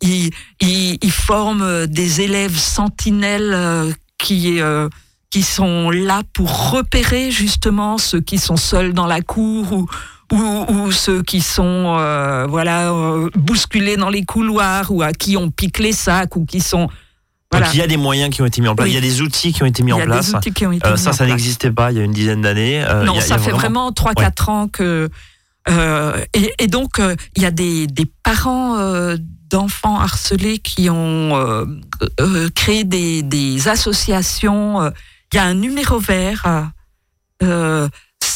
ils, 0.00 0.30
ils, 0.60 0.98
ils, 1.02 1.10
forment 1.10 1.86
des 1.86 2.20
élèves 2.20 2.56
sentinelles 2.56 3.94
qui 4.18 4.60
qui 5.30 5.42
sont 5.42 5.90
là 5.90 6.22
pour 6.32 6.70
repérer 6.70 7.30
justement 7.30 7.98
ceux 7.98 8.20
qui 8.20 8.38
sont 8.38 8.56
seuls 8.56 8.92
dans 8.92 9.06
la 9.06 9.20
cour 9.20 9.72
ou, 9.72 9.86
ou, 10.32 10.92
ceux 10.92 11.22
qui 11.22 11.40
sont 11.40 11.96
euh, 11.98 12.46
voilà 12.48 12.92
euh, 12.92 13.28
bousculés 13.34 13.96
dans 13.96 14.08
les 14.08 14.24
couloirs 14.24 14.90
ou 14.90 15.02
à 15.02 15.12
qui 15.12 15.36
on 15.36 15.50
pique 15.50 15.78
les 15.78 15.92
sacs 15.92 16.36
ou 16.36 16.44
qui 16.44 16.60
sont 16.60 16.88
voilà. 17.50 17.66
Donc 17.66 17.74
il 17.74 17.78
y 17.78 17.82
a 17.82 17.86
des 17.86 17.96
moyens 17.96 18.34
qui 18.34 18.42
ont 18.42 18.46
été 18.46 18.60
mis 18.60 18.68
en 18.68 18.74
place, 18.74 18.88
il 18.88 18.94
y 18.94 18.98
a 18.98 19.00
des 19.00 19.22
outils 19.22 19.52
qui 19.52 19.62
ont 19.62 19.66
été 19.66 19.82
mis 19.82 19.92
en 19.92 20.00
place. 20.00 20.32
Euh, 20.34 20.96
ça, 20.96 21.12
ça 21.12 21.26
n'existait 21.26 21.70
pas 21.70 21.92
il 21.92 21.98
y 21.98 22.00
a 22.00 22.04
une 22.04 22.12
dizaine 22.12 22.42
d'années. 22.42 22.84
non, 23.04 23.20
ça 23.20 23.38
fait 23.38 23.52
vraiment 23.52 23.90
3-4 23.90 24.50
ans 24.50 24.68
que. 24.68 25.08
Et, 25.68 26.52
et, 26.58 26.66
donc, 26.68 27.00
il 27.36 27.42
y 27.42 27.46
a 27.46 27.50
des, 27.50 27.86
des 27.86 28.06
parents 28.22 28.76
d'enfants 29.50 30.00
harcelés 30.00 30.58
qui 30.58 30.90
ont 30.90 31.66
créé 32.54 32.84
des, 32.84 33.22
des 33.22 33.68
associations. 33.68 34.92
Il 35.32 35.36
y 35.36 35.38
a 35.38 35.44
un 35.44 35.54
numéro 35.54 35.98
vert 35.98 36.72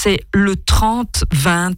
c'est 0.01 0.21
le 0.33 0.55
30-20. 0.55 1.75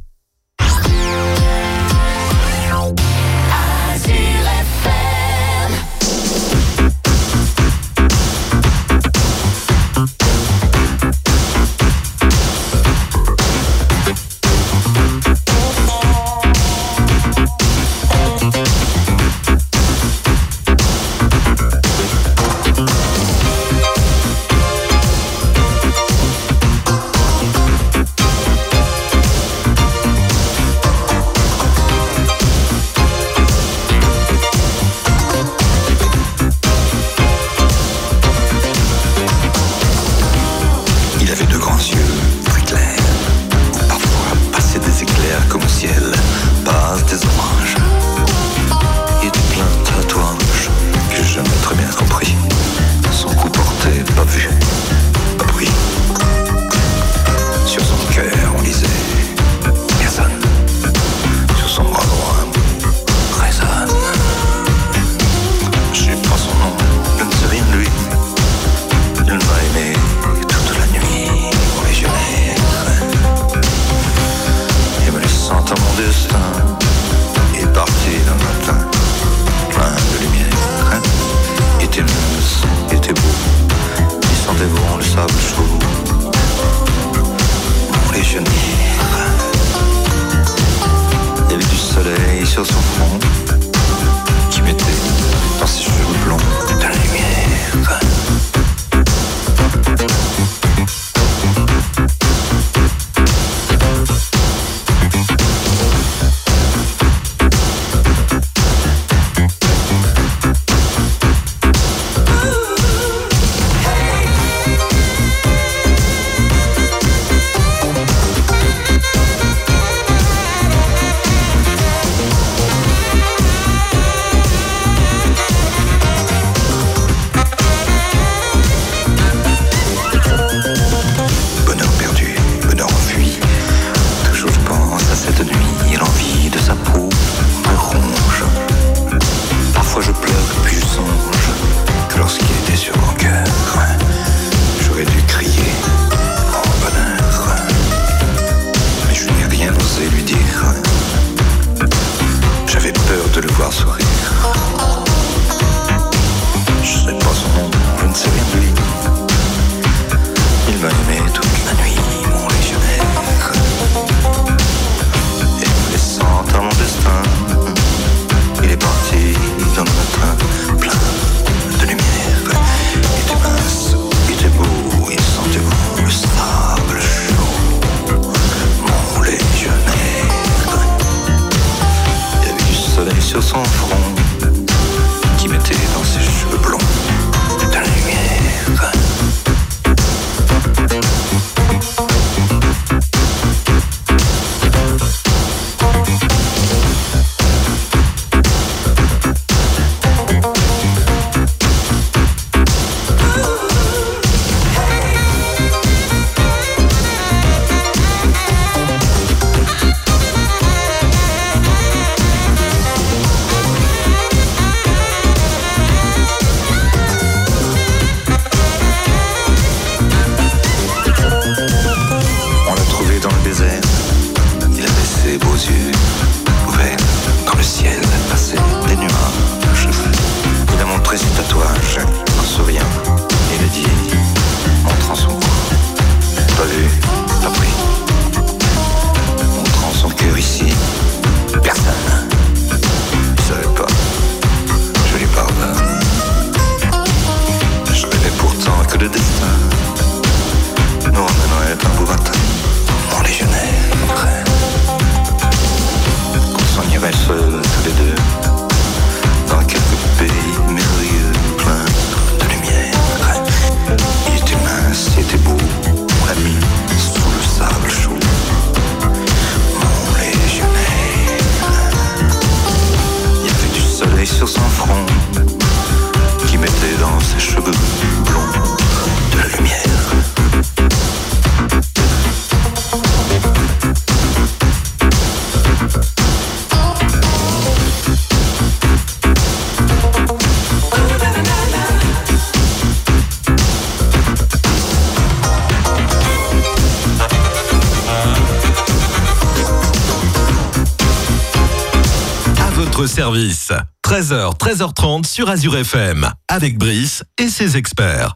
13h, 304.17 304.57
13h30 304.57 305.27
sur 305.27 305.51
Azure 305.51 305.77
FM, 305.77 306.33
avec 306.49 306.79
Brice 306.79 307.23
et 307.37 307.49
ses 307.49 307.77
experts. 307.77 308.35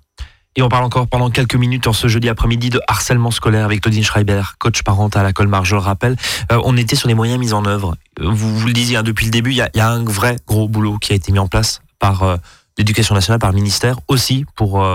Et 0.55 0.61
on 0.61 0.69
parle 0.69 0.85
encore 0.85 1.07
pendant 1.07 1.31
quelques 1.31 1.55
minutes 1.55 1.87
en 1.87 1.95
ce 1.95 2.07
jeudi 2.07 2.29
après-midi 2.29 2.69
de 2.69 2.83
harcèlement 2.87 3.31
scolaire 3.31 3.64
avec 3.64 3.81
Claudine 3.81 4.05
Schreiber, 4.05 4.43
coach 4.59 4.83
parental 4.83 5.25
à 5.25 5.33
Colmar, 5.33 5.64
je 5.64 5.75
le 5.75 5.81
rappelle. 5.81 6.16
Euh, 6.53 6.61
on 6.64 6.77
était 6.77 6.97
sur 6.97 7.09
les 7.09 7.14
moyens 7.14 7.40
mis 7.40 7.55
en 7.55 7.64
œuvre. 7.64 7.97
Euh, 8.21 8.29
vous, 8.29 8.59
vous 8.59 8.66
le 8.66 8.75
disiez 8.75 8.99
hein, 8.99 9.03
depuis 9.03 9.25
le 9.25 9.31
début, 9.31 9.53
il 9.53 9.57
y, 9.57 9.81
a, 9.81 9.88
un 9.88 10.05
vrai 10.05 10.37
gros 10.47 10.69
boulot 10.69 10.99
qui 10.99 11.14
a 11.14 11.16
été 11.16 11.33
mis 11.33 11.38
en 11.38 11.49
place 11.49 11.81
par 11.99 12.25
euh, 12.25 12.37
l'éducation 12.77 13.14
nationale, 13.14 13.40
par 13.40 13.49
le 13.49 13.57
ministère, 13.57 14.01
aussi 14.07 14.45
pour 14.57 14.87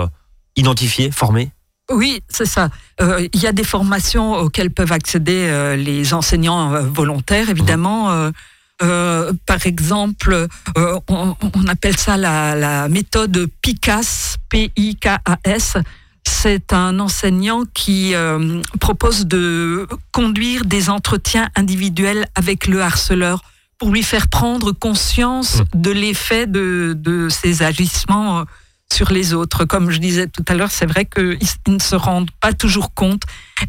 identifier, 0.54 1.10
former 1.10 1.50
oui, 1.88 2.20
c'est 2.28 2.46
ça. 2.46 2.68
Il 3.00 3.40
y 3.40 3.46
a 3.46 3.52
des 3.52 3.62
formations 3.62 4.34
auxquelles 4.34 4.72
peuvent 4.72 4.90
accéder 4.90 5.76
les 5.76 6.14
enseignants 6.14 6.82
volontaires, 6.82 7.48
évidemment. 7.48 8.32
Euh, 8.82 9.32
par 9.46 9.66
exemple, 9.66 10.48
euh, 10.76 11.00
on, 11.08 11.66
appelle 11.66 11.96
ça 11.96 12.16
la, 12.16 12.88
méthode 12.88 13.46
PICAS, 13.62 14.36
P-I-K-A-S. 14.48 15.78
C'est 16.24 16.72
un 16.72 16.98
enseignant 17.00 17.62
qui 17.72 18.14
euh, 18.14 18.60
propose 18.80 19.26
de 19.26 19.86
conduire 20.12 20.64
des 20.64 20.90
entretiens 20.90 21.48
individuels 21.54 22.26
avec 22.34 22.66
le 22.66 22.82
harceleur 22.82 23.42
pour 23.78 23.90
lui 23.90 24.02
faire 24.02 24.28
prendre 24.28 24.72
conscience 24.72 25.60
mmh. 25.60 25.64
de 25.80 25.90
l'effet 25.90 26.46
de, 26.46 26.94
de 26.96 27.28
ses 27.28 27.62
agissements 27.62 28.44
sur 28.92 29.10
les 29.10 29.34
autres. 29.34 29.64
Comme 29.64 29.90
je 29.90 29.98
disais 29.98 30.26
tout 30.26 30.44
à 30.48 30.54
l'heure, 30.54 30.70
c'est 30.70 30.86
vrai 30.86 31.06
qu'ils 31.06 31.38
ne 31.68 31.78
se 31.78 31.94
rendent 31.94 32.30
pas 32.40 32.52
toujours 32.52 32.92
compte. 32.92 33.22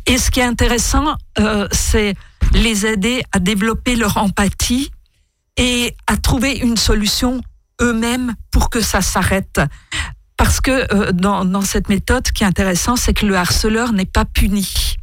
Et 0.06 0.18
ce 0.18 0.32
qui 0.32 0.40
est 0.40 0.44
intéressant, 0.44 1.16
c'est 1.72 2.16
les 2.54 2.86
aider 2.86 3.24
à 3.32 3.40
développer 3.40 3.96
leur 3.96 4.18
empathie 4.18 4.92
et 5.58 5.96
à 6.08 6.18
trouver 6.18 6.58
une 6.58 6.78
solution 6.78 7.42
eux-mêmes 7.82 8.36
pour 8.52 8.70
que 8.70 8.82
ça 8.82 9.02
s'arrête. 9.02 9.60
Parce 10.38 10.62
que 10.62 10.94
euh, 10.94 11.12
dans, 11.12 11.46
dans, 11.46 11.62
cette 11.62 11.90
méthode, 11.90 12.28
ce 12.28 12.32
qui 12.32 12.44
est 12.44 12.48
intéressant, 12.48 12.96
c'est 12.96 13.14
que 13.14 13.26
le 13.26 13.36
harceleur 13.36 13.92
n'est 13.92 14.06
pas 14.06 14.26
puni. 14.26 14.96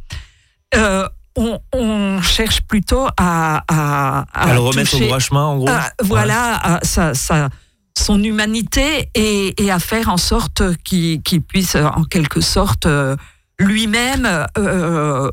Euh, 0.75 1.07
on, 1.35 1.59
on, 1.73 2.21
cherche 2.21 2.61
plutôt 2.61 3.07
à, 3.17 3.63
à, 3.67 4.25
à, 4.33 4.53
le 4.53 4.59
remettre 4.59 4.95
au 4.95 4.99
droit 4.99 5.19
chemin, 5.19 5.43
en 5.43 5.57
gros. 5.57 5.69
voilà, 6.01 6.79
ça, 6.83 7.13
ça, 7.13 7.49
son 7.97 8.23
humanité 8.23 9.09
et, 9.15 9.61
et, 9.61 9.71
à 9.71 9.79
faire 9.79 10.09
en 10.09 10.17
sorte 10.17 10.63
qu'il 10.83 11.21
puisse, 11.21 11.75
en 11.75 12.03
quelque 12.03 12.41
sorte, 12.41 12.85
euh, 12.85 13.15
lui-même 13.59 14.47
euh, 14.57 15.29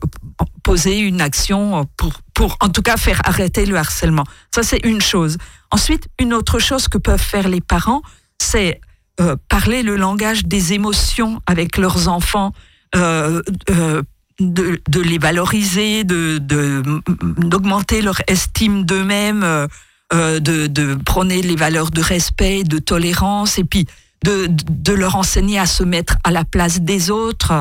poser 0.63 0.99
une 0.99 1.21
action 1.21 1.87
pour, 1.97 2.13
pour 2.43 2.57
en 2.59 2.71
tout 2.71 2.83
cas 2.83 2.97
faire 2.97 3.21
arrêter 3.25 3.67
le 3.67 3.77
harcèlement. 3.77 4.25
Ça, 4.53 4.65
c'est 4.65 4.85
une 4.85 5.01
chose. 5.01 5.39
Ensuite, 5.71 6.09
une 6.19 6.35
autre 6.35 6.59
chose 6.59 6.89
que 6.89 6.99
peuvent 6.99 7.23
faire 7.23 7.49
les 7.49 7.61
parents, 7.61 8.03
c'est 8.41 8.81
euh, 9.21 9.37
parler 9.49 9.85
le 9.85 9.95
langage 9.95 10.45
des 10.47 10.73
émotions 10.73 11.41
avec 11.47 11.77
leurs 11.77 12.09
enfants, 12.09 12.53
euh, 12.97 13.43
euh 13.71 14.03
de, 14.41 15.01
les 15.01 15.19
valoriser, 15.19 16.03
de, 16.03 16.39
d'augmenter 16.39 18.03
leur 18.03 18.21
estime 18.27 18.85
d'eux-mêmes, 18.85 19.69
de, 20.13 20.95
prôner 21.05 21.43
les 21.43 21.55
valeurs 21.55 21.93
de 21.93 22.01
respect, 22.01 22.65
de 22.65 22.79
tolérance, 22.79 23.59
et 23.59 23.65
puis 23.65 23.87
de 24.25 24.93
leur 24.93 25.15
enseigner 25.15 25.61
à 25.61 25.67
se 25.67 25.85
mettre 25.85 26.17
à 26.25 26.33
la 26.33 26.45
place 26.45 26.81
des 26.81 27.11
autres. 27.11 27.53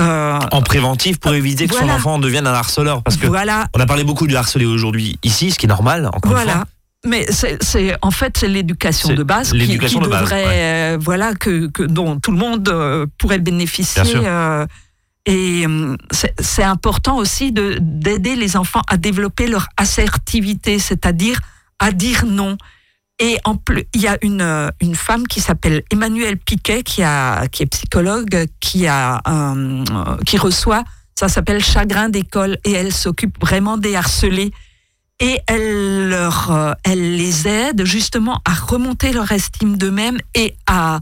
Euh, 0.00 0.38
en 0.52 0.62
préventif 0.62 1.18
pour 1.18 1.34
éviter 1.34 1.66
que 1.66 1.74
son 1.74 1.88
enfant 1.88 2.18
devienne 2.18 2.46
un 2.46 2.52
harceleur. 2.52 3.02
Parce 3.02 3.16
que 3.16 3.26
voilà. 3.26 3.66
on 3.74 3.80
a 3.80 3.86
parlé 3.86 4.04
beaucoup 4.04 4.26
du 4.26 4.36
harcelé 4.36 4.64
aujourd'hui 4.64 5.18
ici, 5.22 5.50
ce 5.50 5.58
qui 5.58 5.66
est 5.66 5.68
normal, 5.68 6.06
encore 6.12 6.32
voilà. 6.32 6.52
une 6.52 6.58
fois. 6.58 6.66
Mais 7.06 7.26
c'est 7.30 7.96
en 8.02 8.10
fait 8.10 8.36
c'est 8.38 8.48
l'éducation 8.48 9.14
de 9.14 9.22
base 9.22 9.52
qui, 9.52 9.78
qui 9.78 9.98
devrait 10.00 10.44
euh, 10.46 10.98
voilà 11.00 11.32
que, 11.34 11.68
que, 11.68 11.84
dont 11.84 12.18
tout 12.18 12.32
le 12.32 12.38
monde 12.38 12.68
euh, 12.68 13.06
pourrait 13.18 13.38
bénéficier 13.38 14.02
et 15.26 15.66
c'est 16.40 16.62
important 16.62 17.18
aussi 17.18 17.52
de 17.52 17.76
d'aider 17.80 18.34
les 18.34 18.56
enfants 18.56 18.80
à 18.88 18.96
développer 18.96 19.46
leur 19.46 19.68
assertivité, 19.76 20.78
c'est-à-dire 20.78 21.40
à 21.78 21.92
dire 21.92 22.24
non. 22.26 22.56
Et 23.20 23.38
en 23.44 23.56
plus, 23.56 23.84
il 23.94 24.00
y 24.00 24.06
a 24.06 24.16
une, 24.22 24.42
euh, 24.42 24.70
une 24.80 24.94
femme 24.94 25.26
qui 25.26 25.40
s'appelle 25.40 25.82
Emmanuelle 25.90 26.38
Piquet, 26.38 26.82
qui, 26.82 27.02
a, 27.02 27.48
qui 27.48 27.64
est 27.64 27.66
psychologue, 27.66 28.46
qui, 28.60 28.86
a, 28.86 29.20
euh, 29.26 29.84
qui 30.24 30.38
reçoit, 30.38 30.84
ça 31.18 31.28
s'appelle 31.28 31.62
Chagrin 31.62 32.08
d'école, 32.08 32.58
et 32.64 32.72
elle 32.72 32.92
s'occupe 32.92 33.40
vraiment 33.40 33.76
des 33.76 33.96
harcelés. 33.96 34.52
Et 35.20 35.40
elle, 35.48 36.08
leur, 36.08 36.52
euh, 36.52 36.72
elle 36.84 37.16
les 37.16 37.48
aide 37.48 37.84
justement 37.84 38.40
à 38.44 38.54
remonter 38.54 39.12
leur 39.12 39.32
estime 39.32 39.76
d'eux-mêmes 39.76 40.18
et 40.36 40.54
à, 40.68 41.00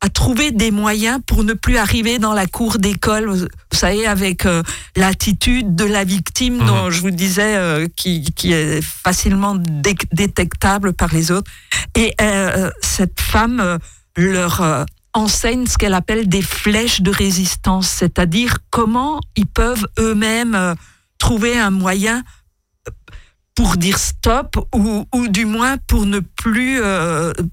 à 0.00 0.08
trouver 0.08 0.52
des 0.52 0.70
moyens 0.70 1.20
pour 1.26 1.42
ne 1.42 1.54
plus 1.54 1.76
arriver 1.76 2.18
dans 2.18 2.32
la 2.32 2.46
cour 2.46 2.78
d'école, 2.78 3.28
vous 3.28 3.48
savez, 3.72 4.06
avec 4.06 4.46
euh, 4.46 4.62
l'attitude 4.96 5.74
de 5.74 5.84
la 5.84 6.04
victime 6.04 6.58
mhm. 6.58 6.66
dont 6.66 6.90
je 6.90 7.00
vous 7.00 7.10
disais, 7.10 7.56
euh, 7.56 7.88
qui, 7.96 8.22
qui, 8.22 8.52
est 8.52 8.80
facilement 8.80 9.56
détectable 9.56 10.92
par 10.92 11.12
les 11.12 11.32
autres. 11.32 11.50
Et 11.96 12.14
euh, 12.20 12.70
cette 12.80 13.20
femme 13.20 13.78
leur 14.16 14.86
enseigne 15.14 15.66
ce 15.66 15.76
qu'elle 15.76 15.94
appelle 15.94 16.28
des 16.28 16.42
flèches 16.42 17.00
de 17.00 17.10
résistance, 17.10 17.88
c'est-à-dire 17.88 18.58
comment 18.70 19.20
ils 19.36 19.46
peuvent 19.46 19.86
eux-mêmes 19.98 20.74
trouver 21.18 21.58
un 21.58 21.70
moyen 21.70 22.22
pour 23.56 23.76
dire 23.76 23.98
stop 23.98 24.56
ou, 24.72 25.06
ou, 25.12 25.28
du 25.28 25.44
moins 25.44 25.76
pour 25.88 26.06
ne 26.06 26.20
plus, 26.20 26.80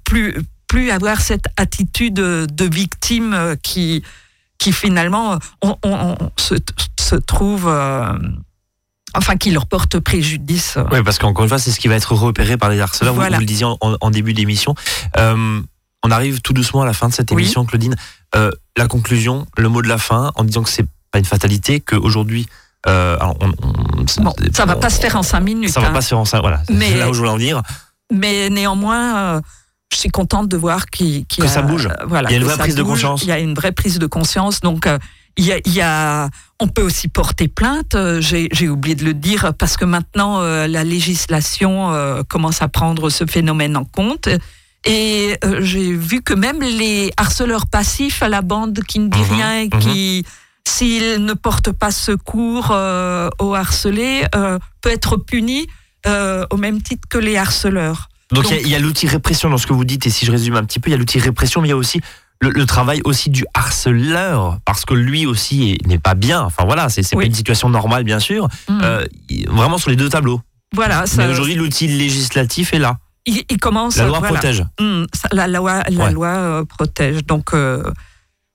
plus 0.03 0.35
plus 0.67 0.91
avoir 0.91 1.21
cette 1.21 1.45
attitude 1.57 2.15
de 2.15 2.65
victime 2.65 3.33
euh, 3.33 3.55
qui, 3.61 4.03
qui 4.57 4.71
finalement 4.71 5.39
on, 5.61 6.15
se, 6.37 7.15
trouve. 7.15 7.67
Euh, 7.67 8.13
enfin, 9.13 9.37
qui 9.37 9.51
leur 9.51 9.67
porte 9.67 9.99
préjudice. 9.99 10.77
Oui, 10.91 11.03
parce 11.03 11.17
qu'encore 11.17 11.43
une 11.43 11.49
fois, 11.49 11.59
c'est 11.59 11.71
ce 11.71 11.79
qui 11.79 11.87
va 11.87 11.95
être 11.95 12.13
repéré 12.13 12.57
par 12.57 12.69
les 12.69 12.79
harceleurs. 12.79 13.13
Vous, 13.13 13.21
le 13.21 13.45
disiez 13.45 13.65
en, 13.65 14.11
début 14.11 14.33
d'émission. 14.33 14.75
Euh, 15.17 15.61
on 16.03 16.11
arrive 16.11 16.41
tout 16.41 16.53
doucement 16.53 16.83
à 16.83 16.85
la 16.85 16.93
fin 16.93 17.09
de 17.09 17.13
cette 17.13 17.31
émission, 17.31 17.65
Claudine. 17.65 17.95
la 18.33 18.87
conclusion, 18.87 19.47
le 19.57 19.69
mot 19.69 19.81
de 19.81 19.87
la 19.87 19.97
fin, 19.97 20.31
en 20.35 20.43
disant 20.43 20.63
que 20.63 20.69
c'est 20.69 20.85
pas 21.11 21.19
une 21.19 21.25
fatalité, 21.25 21.79
qu'aujourd'hui, 21.79 22.47
euh, 22.87 23.17
bon, 24.19 24.33
ça 24.53 24.65
va 24.65 24.75
pas 24.75 24.89
se 24.89 24.99
faire 24.99 25.15
en 25.15 25.23
cinq 25.23 25.39
minutes. 25.39 25.71
Ça 25.71 25.79
va 25.79 25.87
hein. 25.87 25.93
pas 25.93 26.01
se 26.01 26.09
faire 26.09 26.19
en 26.19 26.25
cinq. 26.25 26.41
Voilà. 26.41 26.61
C'est 26.67 26.97
là 26.97 27.09
où 27.09 27.13
je 27.13 27.19
voulais 27.19 27.31
en 27.31 27.37
dire. 27.37 27.61
Mais 28.11 28.49
néanmoins, 28.49 29.41
je 29.91 29.97
suis 29.97 30.09
contente 30.09 30.49
de 30.49 30.57
voir 30.57 30.87
qu'il 30.87 31.25
que 31.25 31.47
ça 31.47 31.61
bouge. 31.61 31.89
Voilà, 32.07 32.29
il 32.29 32.33
y 32.33 32.35
a 32.35 32.39
une 32.39 32.45
vraie 32.45 32.57
prise 32.57 32.75
de 32.75 32.83
conscience. 32.83 33.23
Il 33.23 33.27
y 33.27 33.31
a 33.31 33.39
une 33.39 33.53
vraie 33.53 33.71
prise 33.71 33.99
de 33.99 34.07
conscience. 34.07 34.61
Donc, 34.61 34.87
euh, 34.87 34.97
il, 35.37 35.45
y 35.45 35.51
a, 35.51 35.57
il 35.65 35.73
y 35.73 35.81
a, 35.81 36.29
on 36.59 36.67
peut 36.67 36.81
aussi 36.81 37.07
porter 37.07 37.47
plainte. 37.47 37.95
Euh, 37.95 38.19
j'ai 38.21 38.69
oublié 38.69 38.95
de 38.95 39.05
le 39.05 39.13
dire 39.13 39.53
parce 39.57 39.77
que 39.77 39.85
maintenant 39.85 40.41
euh, 40.41 40.67
la 40.67 40.83
législation 40.83 41.91
commence 42.27 42.61
à 42.61 42.67
prendre 42.67 43.09
ce 43.09 43.25
phénomène 43.25 43.77
en 43.77 43.85
compte. 43.85 44.29
Et 44.87 45.37
j'ai 45.61 45.93
vu 45.93 46.21
que 46.21 46.33
même 46.33 46.61
les 46.61 47.11
harceleurs 47.17 47.65
passifs 47.65 48.21
à 48.21 48.29
la 48.29 48.43
bande 48.43 48.81
qui 48.87 48.99
ne 48.99 49.07
dit 49.07 49.17
mhm, 49.17 49.33
rien 49.33 49.59
et 49.61 49.69
qui, 49.69 50.23
mhm. 50.23 50.31
s'ils 50.67 51.25
ne 51.25 51.33
portent 51.33 51.71
pas 51.71 51.89
secours 51.91 52.69
aux 53.39 53.55
harcelés, 53.55 54.25
peut 54.81 54.91
être 54.91 55.17
puni 55.17 55.67
au 56.05 56.57
même 56.57 56.81
titre 56.81 57.07
que 57.09 57.17
les 57.17 57.37
harceleurs. 57.37 58.09
Donc 58.31 58.49
il 58.49 58.67
y 58.67 58.75
a, 58.75 58.79
l'outil 58.79 59.07
répression 59.07 59.49
dans 59.49 59.57
ce 59.57 59.67
que 59.67 59.73
vous 59.73 59.85
dites, 59.85 60.07
et 60.07 60.09
si 60.09 60.25
je 60.25 60.31
résume 60.31 60.55
un 60.55 60.63
petit 60.63 60.79
peu, 60.79 60.89
il 60.89 60.93
y 60.93 60.95
a 60.95 60.97
l'outil 60.97 61.19
répression, 61.19 61.61
mais 61.61 61.67
il 61.67 61.71
y 61.71 61.73
a 61.73 61.77
aussi 61.77 62.01
le, 62.41 62.65
travail 62.65 63.01
aussi 63.05 63.29
du 63.29 63.45
harceleur, 63.53 64.59
parce 64.65 64.85
que 64.85 64.93
lui 64.93 65.25
aussi 65.25 65.77
n'est 65.85 65.99
pas 65.99 66.15
bien. 66.15 66.41
Enfin 66.41 66.65
voilà, 66.65 66.89
c'est 66.89 67.07
pas 67.15 67.23
une 67.23 67.33
situation 67.33 67.69
normale, 67.69 68.03
bien 68.03 68.19
sûr. 68.19 68.47
Mm. 68.67 68.79
Euh, 68.83 69.05
vraiment 69.47 69.77
sur 69.77 69.89
les 69.89 69.95
deux 69.95 70.09
tableaux. 70.09 70.41
Voilà. 70.73 71.05
mais 71.17 71.27
aujourd'hui, 71.27 71.55
l'outil 71.55 71.87
législatif 71.87 72.73
est 72.73 72.79
là. 72.79 72.97
Il, 73.27 73.57
commence. 73.59 73.97
La 73.97 74.05
loi 74.05 74.21
protège. 74.21 74.63
Mm, 74.79 75.05
la 75.31 75.47
loi, 75.47 75.83
la 75.89 76.11
loi 76.11 76.27
euh, 76.27 76.65
protège. 76.65 77.25
Donc 77.25 77.53
euh, 77.53 77.83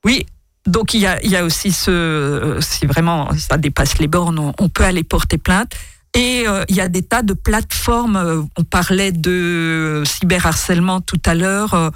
oui. 0.04 0.26
Donc 0.66 0.94
il 0.94 1.00
y 1.00 1.06
a, 1.06 1.20
il 1.24 1.30
y 1.30 1.36
a 1.36 1.44
aussi 1.44 1.72
ce, 1.72 2.58
si 2.60 2.86
vraiment 2.86 3.30
ça 3.36 3.56
dépasse 3.56 3.98
les 3.98 4.06
bornes, 4.06 4.52
on 4.58 4.68
peut 4.68 4.84
aller 4.84 5.02
porter 5.02 5.38
plainte. 5.38 5.72
Et 6.14 6.44
euh, 6.46 6.64
il 6.68 6.76
y 6.76 6.80
a 6.80 6.88
des 6.88 7.02
tas 7.02 7.22
de 7.22 7.34
plateformes. 7.34 8.16
Euh, 8.16 8.42
on 8.56 8.64
parlait 8.64 9.12
de 9.12 10.02
cyberharcèlement 10.04 11.00
tout 11.00 11.20
à 11.24 11.34
l'heure. 11.34 11.74
Euh, 11.74 11.90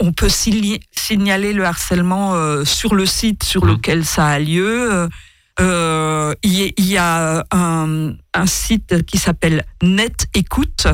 on, 0.00 0.12
peut 0.12 0.30
signaler 0.30 1.52
le 1.52 1.64
harcèlement 1.66 2.64
sur 2.64 2.94
le 2.94 3.04
site 3.04 3.44
sur 3.44 3.66
mmh. 3.66 3.68
lequel 3.68 4.04
ça 4.06 4.26
a 4.26 4.38
lieu. 4.38 5.06
Il 5.60 6.72
y, 6.78 6.96
a 6.96 7.44
un, 7.50 8.14
un 8.32 8.46
site 8.46 9.04
qui 9.04 9.18
s'appelle 9.18 9.66
Net 9.82 10.28
Écoute. 10.32 10.86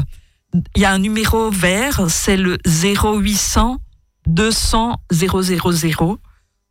Il 0.75 0.83
y 0.83 0.85
a 0.85 0.91
un 0.91 0.99
numéro 0.99 1.49
vert, 1.49 2.07
c'est 2.09 2.37
le 2.37 2.59
0800 2.67 3.79
200 4.27 5.01
000, 5.13 5.39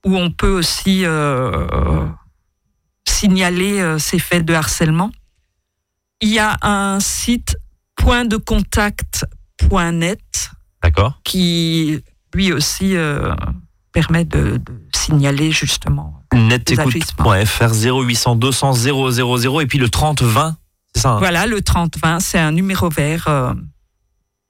où 0.06 0.18
on 0.18 0.32
peut 0.32 0.52
aussi 0.52 1.06
signaler 3.08 3.96
ces 4.00 4.20
faits 4.20 4.44
de 4.44 4.54
harcèlement 4.54 5.12
il 6.22 6.30
y 6.30 6.40
a 6.40 6.58
un 6.62 7.00
site 7.00 7.58
point 7.96 8.26
de 8.26 8.38
contact 8.38 9.26
harcèlement.net 9.60 10.50
D'accord. 10.84 11.20
qui 11.24 12.00
lui 12.34 12.52
aussi 12.54 12.96
euh, 12.96 13.34
permet 13.92 14.26
de, 14.26 14.58
de 14.58 14.64
signaler 14.96 15.52
justement. 15.52 16.22
Netécoute.fr 16.34 17.74
0800 17.74 18.36
200 18.36 18.74
000 18.74 19.62
et 19.62 19.66
puis 19.68 19.78
le 19.78 19.90
30 19.90 20.22
20, 20.24 20.58
c'est 20.96 21.02
ça 21.02 21.10
hein? 21.12 21.18
Voilà, 21.20 21.46
le 21.46 21.62
3020, 21.62 22.20
c'est 22.20 22.40
un 22.40 22.52
numéro 22.52 22.90
vert. 22.90 23.26
euh, 23.28 23.54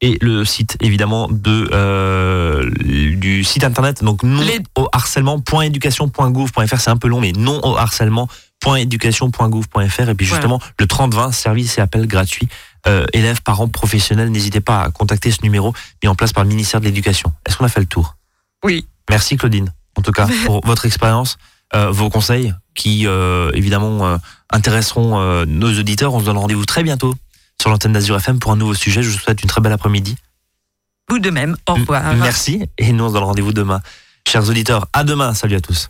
Et 0.02 0.18
le 0.22 0.46
site 0.46 0.78
évidemment 0.80 1.28
de 1.30 1.70
euh, 1.74 2.70
du 3.16 3.44
site 3.44 3.64
internet 3.64 4.04
donc 4.04 4.24
non 4.24 4.42
Les- 4.42 4.60
au 4.78 4.88
harcèlement.éducation.gouv.fr 4.92 6.80
c'est 6.80 6.90
un 6.92 6.98
peu 6.98 7.08
long 7.08 7.20
mais 7.20 7.32
non 7.34 7.60
au 7.64 7.76
harcèlement.éducation.gouv.fr 8.66 10.10
et 10.10 10.16
puis 10.16 10.26
Voilà. 10.26 10.42
justement 10.42 10.60
le 10.80 10.88
30 10.88 11.14
20 11.14 11.32
service 11.32 11.78
et 11.78 11.82
appel 11.82 12.08
gratuit 12.08 12.48
euh, 12.88 13.06
élèves, 13.14 13.42
parents, 13.44 13.68
professionnels, 13.68 14.30
n'hésitez 14.32 14.62
pas 14.62 14.82
à 14.82 14.90
contacter 14.90 15.32
ce 15.32 15.42
numéro 15.44 15.74
mis 16.04 16.10
en 16.10 16.16
place 16.16 16.34
par 16.34 16.44
le 16.44 16.50
ministère 16.50 16.80
de 16.80 16.86
l'Éducation. 16.86 17.32
Est-ce 17.46 17.58
qu'on 17.58 17.66
a 17.66 17.70
fait 17.70 17.80
le 17.80 17.86
tour? 17.86 18.16
Oui, 18.64 18.88
Merci 19.10 19.36
Claudine, 19.38 19.74
en 19.98 20.02
tout 20.02 20.12
cas, 20.12 20.28
pour 20.46 20.66
votre 20.66 20.86
expérience, 20.86 21.38
euh, 21.76 21.92
vos 21.92 22.10
conseils 22.10 22.54
qui, 22.76 23.06
euh, 23.08 23.52
évidemment, 23.54 24.06
euh, 24.08 24.18
intéresseront 24.52 25.20
euh, 25.20 25.46
nos 25.46 25.78
auditeurs. 25.78 26.14
On 26.14 26.20
se 26.20 26.26
donne 26.26 26.38
rendez-vous 26.38 26.66
très 26.66 26.84
bientôt 26.84 27.14
sur 27.62 27.70
l'antenne 27.70 27.94
d'Azur 27.94 28.16
FM 28.18 28.40
pour 28.40 28.52
un 28.52 28.56
nouveau 28.56 28.74
sujet. 28.74 29.04
Je 29.04 29.10
vous 29.10 29.18
souhaite 29.18 29.42
une 29.44 29.50
très 29.50 29.62
belle 29.62 29.74
après-midi. 29.74 30.16
vous 31.10 31.20
de 31.20 31.30
même. 31.30 31.56
Au 31.68 31.74
revoir. 31.74 32.14
Merci 32.16 32.64
et 32.78 32.92
nous 32.94 33.04
on 33.04 33.10
se 33.10 33.14
donne 33.14 33.24
rendez-vous 33.24 33.54
demain. 33.54 33.82
Chers 34.28 34.50
auditeurs, 34.50 34.88
à 34.94 35.04
demain. 35.04 35.34
Salut 35.34 35.56
à 35.56 35.62
tous. 35.62 35.90